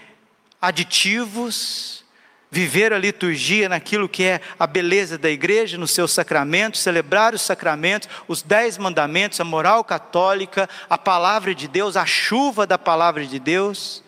aditivos. 0.60 2.02
Viver 2.50 2.92
a 2.92 2.98
liturgia 2.98 3.68
naquilo 3.68 4.08
que 4.08 4.24
é 4.24 4.40
a 4.58 4.66
beleza 4.66 5.16
da 5.16 5.30
igreja, 5.30 5.78
nos 5.78 5.92
seus 5.92 6.12
sacramentos, 6.12 6.80
celebrar 6.80 7.32
os 7.32 7.42
sacramentos, 7.42 8.08
os 8.26 8.42
dez 8.42 8.76
mandamentos, 8.76 9.40
a 9.40 9.44
moral 9.44 9.84
católica, 9.84 10.68
a 10.88 10.98
palavra 10.98 11.54
de 11.54 11.68
Deus, 11.68 11.96
a 11.96 12.04
chuva 12.04 12.66
da 12.66 12.76
palavra 12.76 13.24
de 13.24 13.38
Deus. 13.38 14.02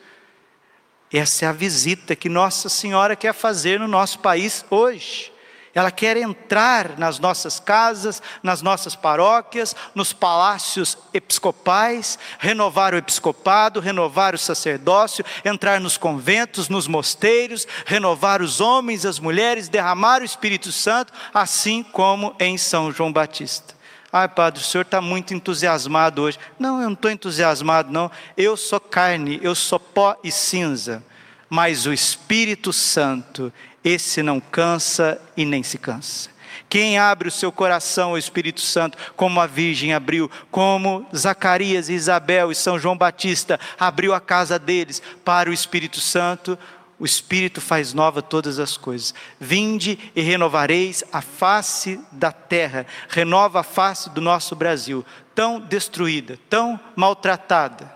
Essa 1.13 1.45
é 1.45 1.49
a 1.49 1.53
visita 1.53 2.17
que 2.17 2.29
Nossa 2.29 2.69
Senhora 2.69 3.15
quer 3.15 3.33
fazer 3.33 3.79
no 3.79 3.87
nosso 3.87 4.19
país 4.19 4.65
hoje. 4.71 5.32
Ela 5.75 5.91
quer 5.91 6.19
entrar 6.19 6.99
nas 6.99 7.19
nossas 7.19 7.59
casas, 7.59 8.23
nas 8.43 8.61
nossas 8.61 8.95
paróquias, 8.95 9.75
nos 9.95 10.13
palácios 10.13 10.99
episcopais, 11.15 12.19
renovar 12.39 12.93
o 12.93 12.99
episcopado, 12.99 13.81
renovar 13.81 14.35
o 14.35 14.39
sacerdócio, 14.39 15.25
entrar 15.45 15.81
nos 15.81 15.97
conventos, 15.97 16.69
nos 16.69 16.87
mosteiros, 16.87 17.67
renovar 17.87 18.43
os 18.43 18.61
homens, 18.61 19.07
as 19.07 19.19
mulheres, 19.19 19.69
derramar 19.69 20.21
o 20.21 20.27
Espírito 20.27 20.71
Santo, 20.71 21.13
assim 21.33 21.83
como 21.83 22.37
em 22.39 22.59
São 22.59 22.93
João 22.93 23.11
Batista. 23.11 23.75
Ai, 24.13 24.29
padre, 24.29 24.61
o 24.61 24.65
senhor 24.65 24.83
está 24.83 25.01
muito 25.01 25.33
entusiasmado 25.33 26.21
hoje. 26.21 26.39
Não, 26.59 26.83
eu 26.83 26.85
não 26.85 26.93
estou 26.93 27.11
entusiasmado, 27.11 27.91
não. 27.91 28.11
Eu 28.37 28.59
sou 28.59 28.79
carne, 28.79 29.41
eu 29.43 29.55
sou 29.55 29.81
pó 29.81 30.19
e 30.23 30.31
cinza. 30.31 31.03
Mas 31.49 31.87
o 31.87 31.93
Espírito 31.95 32.75
Santo, 32.75 33.51
esse 33.85 34.23
não 34.23 34.41
cansa 34.41 35.21
e 35.37 35.45
nem 35.45 35.63
se 35.63 35.79
cansa. 35.79 36.31
Quem 36.69 36.99
abre 36.99 37.29
o 37.29 37.33
seu 37.33 37.53
coração 37.53 38.11
ao 38.11 38.19
Espírito 38.19 38.61
Santo, 38.61 38.97
como 39.15 39.41
a 39.41 39.47
Virgem 39.47 39.93
abriu, 39.93 40.31
como 40.51 41.07
Zacarias 41.15 41.89
e 41.89 41.93
Isabel 41.93 42.51
e 42.51 42.55
São 42.55 42.79
João 42.79 42.97
Batista 42.97 43.61
abriu 43.79 44.15
a 44.15 44.21
casa 44.21 44.59
deles 44.59 45.03
para 45.23 45.51
o 45.51 45.53
Espírito 45.53 46.01
Santo, 46.01 46.59
o 46.99 47.05
Espírito 47.05 47.61
faz 47.61 47.93
nova 47.93 48.23
todas 48.23 48.59
as 48.59 48.77
coisas. 48.77 49.13
Vinde 49.41 49.99
e 50.15 50.23
renovareis 50.23 51.03
a 51.13 51.21
face 51.21 52.01
da 52.13 52.31
terra, 52.31 52.87
renova 53.09 53.61
a 53.61 53.65
face 53.65 54.09
do 54.09 54.21
nosso 54.21 54.55
Brasil, 54.55 55.05
tão 55.35 55.59
destruída, 55.59 56.39
tão 56.49 56.79
maltratada, 56.95 57.93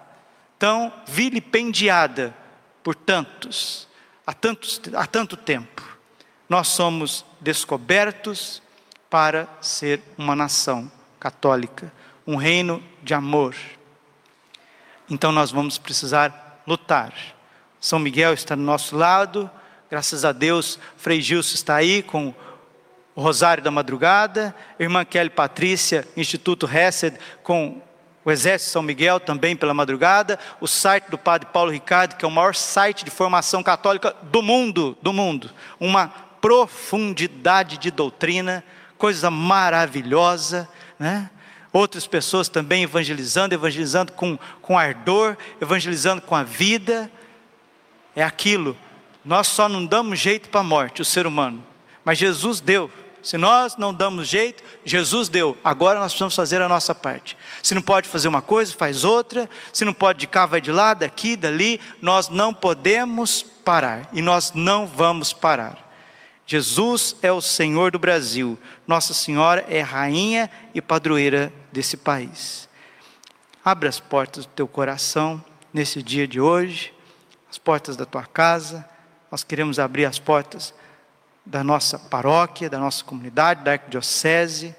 tão 0.59 0.93
vilipendiada 1.07 2.35
por 2.83 2.95
tantos, 2.95 3.86
há, 4.27 4.35
tantos, 4.35 4.81
há 4.95 5.07
tanto 5.07 5.37
tempo. 5.37 5.83
Nós 6.49 6.69
somos 6.69 7.25
descobertos 7.41 8.63
para 9.09 9.49
ser 9.61 10.03
uma 10.19 10.35
nação 10.35 10.91
católica, 11.19 11.93
um 12.27 12.37
reino 12.37 12.83
de 13.03 13.15
amor. 13.15 13.55
Então 15.09 15.31
nós 15.33 15.51
vamos 15.51 15.79
precisar 15.79 16.63
lutar 16.67 17.37
são 17.87 18.01
Miguel 18.01 18.35
está 18.35 18.57
do 18.57 18.63
nosso 18.63 18.97
lado, 18.97 19.49
graças 19.89 20.25
a 20.25 20.33
Deus, 20.33 20.77
Frei 20.97 21.21
Gilson 21.21 21.55
está 21.55 21.77
aí 21.77 22.03
com 22.03 22.35
o 23.15 23.23
Rosário 23.23 23.63
da 23.63 23.71
Madrugada, 23.71 24.53
irmã 24.77 25.05
Kelly 25.05 25.31
Patrícia, 25.31 26.05
Instituto 26.17 26.69
Hesed, 26.69 27.17
com 27.45 27.81
o 28.27 28.31
Exército 28.33 28.73
São 28.73 28.83
Miguel 28.83 29.21
também 29.21 29.55
pela 29.55 29.73
madrugada, 29.73 30.37
o 30.61 30.67
site 30.67 31.09
do 31.09 31.17
Padre 31.17 31.49
Paulo 31.53 31.71
Ricardo, 31.71 32.17
que 32.17 32.25
é 32.25 32.29
o 32.29 32.31
maior 32.31 32.57
site 32.57 33.05
de 33.05 33.11
formação 33.11 33.63
católica 33.63 34.17
do 34.21 34.43
mundo, 34.43 34.99
do 35.01 35.13
mundo, 35.13 35.53
uma 35.79 36.09
profundidade 36.41 37.79
de 37.79 37.89
doutrina, 37.89 38.65
coisa 38.99 39.31
maravilhosa, 39.31 40.69
né? 40.99 41.31
Outras 41.73 42.05
pessoas 42.07 42.49
também 42.49 42.83
evangelizando, 42.83 43.55
evangelizando 43.55 44.11
com, 44.11 44.37
com 44.61 44.77
ardor, 44.77 45.37
evangelizando 45.61 46.21
com 46.21 46.35
a 46.35 46.43
vida, 46.43 47.09
é 48.17 48.25
aquilo. 48.25 48.77
Nós 49.25 49.47
só 49.47 49.69
não 49.69 49.87
damos 49.87 50.19
jeito 50.19 50.49
para 50.49 50.63
a 50.63 50.65
morte, 50.65 51.01
o 51.01 51.05
ser 51.05 51.29
humano. 51.29 51.65
Mas 52.05 52.19
Jesus 52.19 52.61
deu. 52.61 52.91
Se 53.27 53.37
nós 53.37 53.77
não 53.77 53.93
damos 53.93 54.29
jeito, 54.29 54.63
Jesus 54.85 55.29
deu. 55.29 55.57
Agora 55.65 55.99
nós 55.99 56.13
precisamos 56.13 56.35
fazer 56.35 56.63
a 56.63 56.69
nossa 56.69 56.95
parte. 56.95 57.37
Se 57.63 57.75
não 57.75 57.83
pode 57.83 58.09
fazer 58.09 58.29
uma 58.29 58.41
coisa, 58.41 58.73
faz 58.73 59.05
outra. 59.05 59.49
Se 59.73 59.85
não 59.85 59.93
pode 59.93 60.21
de 60.21 60.27
cá, 60.27 60.47
vai 60.47 60.61
de 60.61 60.71
lá, 60.71 60.95
daqui, 60.95 61.37
dali. 61.37 61.81
Nós 62.01 62.29
não 62.29 62.55
podemos 62.55 63.43
parar. 63.43 64.09
E 64.13 64.23
nós 64.23 64.53
não 64.55 64.87
vamos 64.87 65.33
parar. 65.33 65.85
Jesus 66.47 67.17
é 67.21 67.33
o 67.33 67.41
Senhor 67.41 67.91
do 67.91 67.99
Brasil. 67.99 68.59
Nossa 68.87 69.13
Senhora 69.13 69.67
é 69.69 69.81
rainha 69.81 70.49
e 70.73 70.81
padroeira 70.81 71.53
desse 71.73 71.97
país. 71.97 72.69
Abra 73.65 73.89
as 73.89 73.99
portas 73.99 74.47
do 74.47 74.53
teu 74.53 74.69
coração 74.69 75.45
nesse 75.75 76.01
dia 76.03 76.29
de 76.29 76.41
hoje 76.41 76.95
as 77.57 77.59
portas 77.59 77.97
da 77.97 78.05
tua 78.05 78.25
casa, 78.25 78.87
nós 79.31 79.43
queremos 79.43 79.79
abrir 79.79 80.05
as 80.05 80.19
portas 80.19 80.75
da 81.47 81.63
nossa 81.63 81.97
paróquia, 81.97 82.69
da 82.69 82.79
nossa 82.79 83.05
comunidade, 83.05 83.63
da 83.63 83.73
arquidiocese. 83.73 84.75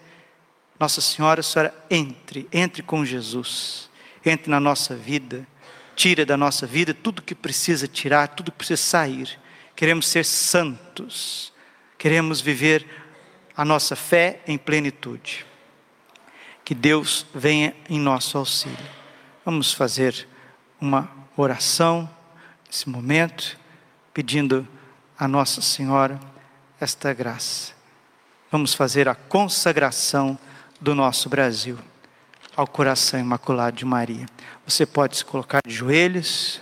Nossa 0.77 0.99
Senhora, 0.99 1.39
a 1.39 1.43
Senhora 1.43 1.73
entre, 1.89 2.47
entre 2.51 2.83
com 2.83 3.05
Jesus, 3.05 3.89
entre 4.23 4.51
na 4.51 4.59
nossa 4.59 4.95
vida, 4.95 5.47
tira 5.95 6.25
da 6.25 6.35
nossa 6.37 6.67
vida 6.67 6.93
tudo 6.93 7.21
que 7.21 7.33
precisa 7.33 7.87
tirar, 7.87 8.27
tudo 8.27 8.51
que 8.51 8.57
precisa 8.57 8.83
sair. 8.83 9.39
Queremos 9.75 10.07
ser 10.07 10.25
santos, 10.25 11.53
queremos 11.97 12.41
viver 12.41 12.85
a 13.55 13.63
nossa 13.63 13.95
fé 13.95 14.41
em 14.45 14.57
plenitude. 14.57 15.45
Que 16.63 16.75
Deus 16.75 17.25
venha 17.33 17.73
em 17.89 17.97
nosso 17.97 18.37
auxílio. 18.37 18.77
Vamos 19.45 19.73
fazer 19.73 20.27
uma 20.79 21.09
oração 21.35 22.09
nesse 22.67 22.89
momento, 22.89 23.57
pedindo 24.13 24.67
a 25.17 25.27
Nossa 25.27 25.61
Senhora 25.61 26.19
esta 26.79 27.13
graça. 27.13 27.73
Vamos 28.51 28.73
fazer 28.73 29.09
a 29.09 29.15
consagração 29.15 30.37
do 30.79 30.93
nosso 30.93 31.27
Brasil 31.27 31.77
ao 32.55 32.67
coração 32.67 33.19
imaculado 33.19 33.77
de 33.77 33.85
Maria. 33.85 34.25
Você 34.65 34.85
pode 34.85 35.17
se 35.17 35.25
colocar 35.25 35.59
de 35.65 35.73
joelhos. 35.73 36.61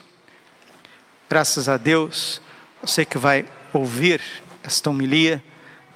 Graças 1.29 1.69
a 1.69 1.77
Deus, 1.77 2.41
você 2.81 3.05
que 3.05 3.17
vai 3.17 3.45
ouvir 3.73 4.21
esta 4.63 4.89
homilia, 4.89 5.43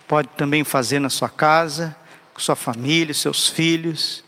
pode 0.08 0.28
também 0.30 0.64
fazer 0.64 1.00
na 1.00 1.10
sua 1.10 1.30
casa, 1.30 1.96
com 2.34 2.40
sua 2.40 2.56
família, 2.56 3.14
seus 3.14 3.48
filhos. 3.48 4.24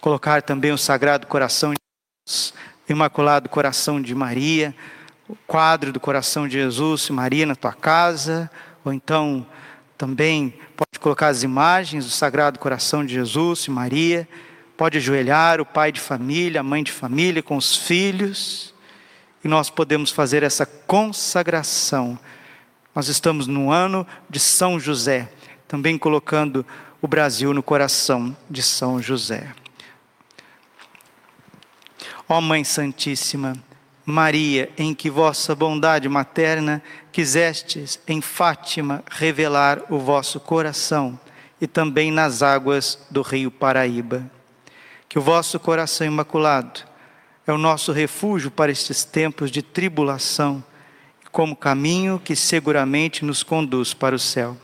Colocar 0.00 0.42
também 0.42 0.72
o 0.72 0.78
Sagrado 0.78 1.26
Coração 1.26 1.72
de 1.72 1.78
Jesus, 2.26 2.54
o 2.88 2.92
Imaculado 2.92 3.48
Coração 3.48 4.00
de 4.00 4.14
Maria, 4.14 4.74
o 5.28 5.36
quadro 5.46 5.92
do 5.92 6.00
Coração 6.00 6.46
de 6.46 6.54
Jesus 6.54 7.08
e 7.08 7.12
Maria 7.12 7.46
na 7.46 7.56
tua 7.56 7.72
casa, 7.72 8.50
ou 8.86 8.92
então 8.92 9.44
também 9.98 10.54
pode 10.76 11.00
colocar 11.00 11.28
as 11.28 11.42
imagens 11.42 12.04
do 12.04 12.10
Sagrado 12.10 12.58
Coração 12.58 13.04
de 13.04 13.14
Jesus 13.14 13.64
e 13.64 13.70
Maria, 13.70 14.28
pode 14.76 14.98
ajoelhar 14.98 15.60
o 15.60 15.66
pai 15.66 15.90
de 15.90 16.00
família, 16.00 16.60
a 16.60 16.64
mãe 16.64 16.84
de 16.84 16.92
família 16.92 17.42
com 17.42 17.56
os 17.56 17.74
filhos, 17.74 18.72
e 19.42 19.48
nós 19.48 19.70
podemos 19.70 20.10
fazer 20.10 20.42
essa 20.42 20.64
consagração. 20.64 22.18
Nós 22.94 23.08
estamos 23.08 23.46
no 23.46 23.72
ano 23.72 24.06
de 24.30 24.38
São 24.38 24.78
José, 24.78 25.28
também 25.66 25.98
colocando 25.98 26.64
o 27.02 27.08
Brasil 27.08 27.52
no 27.52 27.62
coração 27.62 28.36
de 28.48 28.62
São 28.62 29.02
José. 29.02 29.52
Ó 32.28 32.40
Mãe 32.40 32.62
Santíssima, 32.62 33.54
Maria, 34.04 34.70
em 34.78 34.94
que 34.94 35.10
vossa 35.10 35.54
bondade 35.54 36.08
materna 36.08 36.80
quisestes 37.16 37.98
em 38.06 38.20
Fátima 38.20 39.02
revelar 39.10 39.80
o 39.88 39.98
vosso 39.98 40.38
coração 40.38 41.18
e 41.58 41.66
também 41.66 42.10
nas 42.10 42.42
águas 42.42 42.98
do 43.10 43.22
rio 43.22 43.50
Paraíba. 43.50 44.30
Que 45.08 45.18
o 45.18 45.22
vosso 45.22 45.58
coração 45.58 46.06
imaculado 46.06 46.80
é 47.46 47.52
o 47.54 47.56
nosso 47.56 47.90
refúgio 47.90 48.50
para 48.50 48.70
estes 48.70 49.02
tempos 49.02 49.50
de 49.50 49.62
tribulação, 49.62 50.62
como 51.32 51.56
caminho 51.56 52.20
que 52.22 52.36
seguramente 52.36 53.24
nos 53.24 53.42
conduz 53.42 53.94
para 53.94 54.14
o 54.14 54.18
céu. 54.18 54.54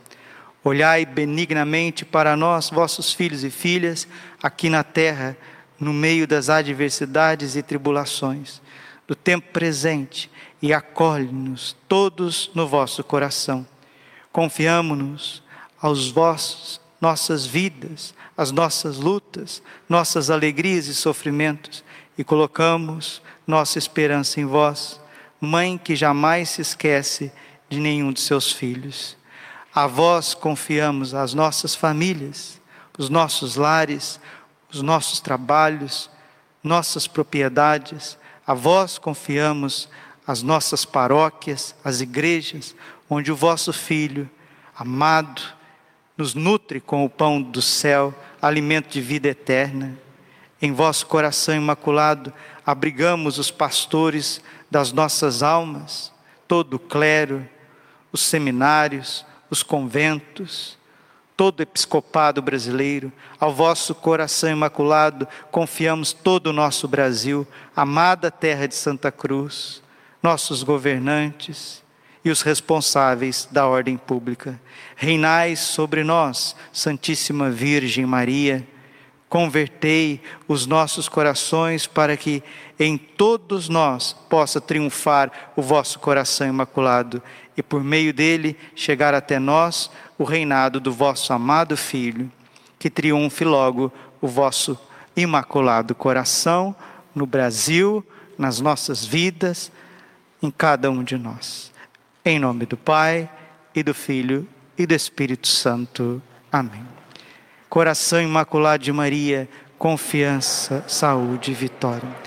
Olhai 0.63 1.07
benignamente 1.07 2.05
para 2.05 2.37
nós, 2.37 2.69
vossos 2.69 3.11
filhos 3.11 3.43
e 3.43 3.49
filhas, 3.49 4.07
aqui 4.43 4.69
na 4.69 4.83
terra, 4.83 5.35
no 5.79 5.91
meio 5.91 6.27
das 6.27 6.49
adversidades 6.49 7.55
e 7.55 7.63
tribulações 7.63 8.61
do 9.07 9.15
tempo 9.15 9.51
presente 9.51 10.29
e 10.63 10.73
acolhe-nos 10.73 11.75
todos 11.89 12.49
no 12.55 12.65
vosso 12.65 13.03
coração. 13.03 13.67
Confiamo-nos 14.31 15.43
aos 15.81 16.09
vossos, 16.09 16.79
nossas 17.01 17.45
vidas, 17.45 18.15
as 18.37 18.49
nossas 18.49 18.95
lutas, 18.95 19.61
nossas 19.89 20.29
alegrias 20.29 20.87
e 20.87 20.95
sofrimentos 20.95 21.83
e 22.17 22.23
colocamos 22.23 23.21
nossa 23.45 23.77
esperança 23.77 24.39
em 24.39 24.45
vós, 24.45 25.01
mãe 25.41 25.77
que 25.77 25.97
jamais 25.97 26.51
se 26.51 26.61
esquece 26.61 27.29
de 27.67 27.77
nenhum 27.77 28.13
de 28.13 28.21
seus 28.21 28.49
filhos. 28.49 29.17
A 29.75 29.85
vós 29.85 30.33
confiamos 30.33 31.13
as 31.13 31.33
nossas 31.33 31.75
famílias, 31.75 32.61
os 32.97 33.09
nossos 33.09 33.57
lares, 33.57 34.17
os 34.71 34.81
nossos 34.81 35.19
trabalhos, 35.19 36.09
nossas 36.63 37.05
propriedades, 37.05 38.17
a 38.47 38.53
vós 38.53 38.97
confiamos 38.97 39.89
as 40.25 40.41
nossas 40.41 40.85
paróquias, 40.85 41.75
as 41.83 42.01
igrejas, 42.01 42.75
onde 43.09 43.31
o 43.31 43.35
vosso 43.35 43.73
Filho, 43.73 44.29
amado, 44.75 45.41
nos 46.17 46.33
nutre 46.33 46.79
com 46.79 47.03
o 47.03 47.09
pão 47.09 47.41
do 47.41 47.61
céu, 47.61 48.13
alimento 48.41 48.89
de 48.89 49.01
vida 49.01 49.27
eterna. 49.27 49.97
Em 50.61 50.71
vosso 50.71 51.05
coração 51.07 51.55
imaculado, 51.55 52.31
abrigamos 52.65 53.37
os 53.37 53.51
pastores 53.51 54.41
das 54.71 54.91
nossas 54.91 55.43
almas, 55.43 56.11
todo 56.47 56.75
o 56.75 56.79
clero, 56.79 57.47
os 58.11 58.21
seminários, 58.21 59.25
os 59.49 59.61
conventos, 59.61 60.77
todo 61.35 61.59
o 61.59 61.63
episcopado 61.63 62.41
brasileiro, 62.41 63.11
ao 63.39 63.53
vosso 63.53 63.93
coração 63.93 64.49
imaculado, 64.49 65.27
confiamos 65.51 66.13
todo 66.13 66.47
o 66.47 66.53
nosso 66.53 66.87
Brasil, 66.87 67.45
amada 67.75 68.31
terra 68.31 68.67
de 68.67 68.75
Santa 68.75 69.11
Cruz, 69.11 69.81
nossos 70.23 70.63
governantes 70.63 71.83
e 72.23 72.31
os 72.31 72.41
responsáveis 72.41 73.47
da 73.51 73.67
ordem 73.67 73.97
pública. 73.97 74.59
Reinais 74.95 75.59
sobre 75.59 76.01
nós, 76.03 76.55
Santíssima 76.71 77.49
Virgem 77.51 78.05
Maria, 78.05 78.65
convertei 79.27 80.21
os 80.47 80.65
nossos 80.65 81.09
corações 81.09 81.85
para 81.85 82.15
que 82.15 82.41
em 82.79 82.97
todos 82.97 83.67
nós 83.67 84.13
possa 84.29 84.61
triunfar 84.61 85.51
o 85.55 85.61
vosso 85.61 85.99
coração 85.99 86.47
imaculado 86.47 87.21
e 87.57 87.61
por 87.61 87.83
meio 87.83 88.13
dele 88.13 88.55
chegar 88.75 89.13
até 89.13 89.39
nós 89.39 89.91
o 90.17 90.23
reinado 90.23 90.79
do 90.79 90.93
vosso 90.93 91.33
amado 91.33 91.75
Filho, 91.75 92.31
que 92.79 92.89
triunfe 92.89 93.43
logo 93.43 93.91
o 94.21 94.27
vosso 94.27 94.79
imaculado 95.17 95.93
coração 95.93 96.75
no 97.13 97.25
Brasil, 97.25 98.05
nas 98.37 98.59
nossas 98.59 99.03
vidas, 99.03 99.71
em 100.43 100.51
cada 100.51 100.91
um 100.91 101.03
de 101.03 101.17
nós. 101.17 101.71
Em 102.23 102.37
nome 102.37 102.65
do 102.65 102.77
Pai, 102.77 103.29
e 103.73 103.81
do 103.81 103.93
Filho, 103.93 104.47
e 104.77 104.85
do 104.85 104.93
Espírito 104.93 105.47
Santo. 105.47 106.21
Amém. 106.51 106.85
Coração 107.69 108.21
imaculado 108.21 108.83
de 108.83 108.91
Maria, 108.91 109.49
confiança, 109.77 110.83
saúde 110.87 111.51
e 111.51 111.53
vitória. 111.53 112.22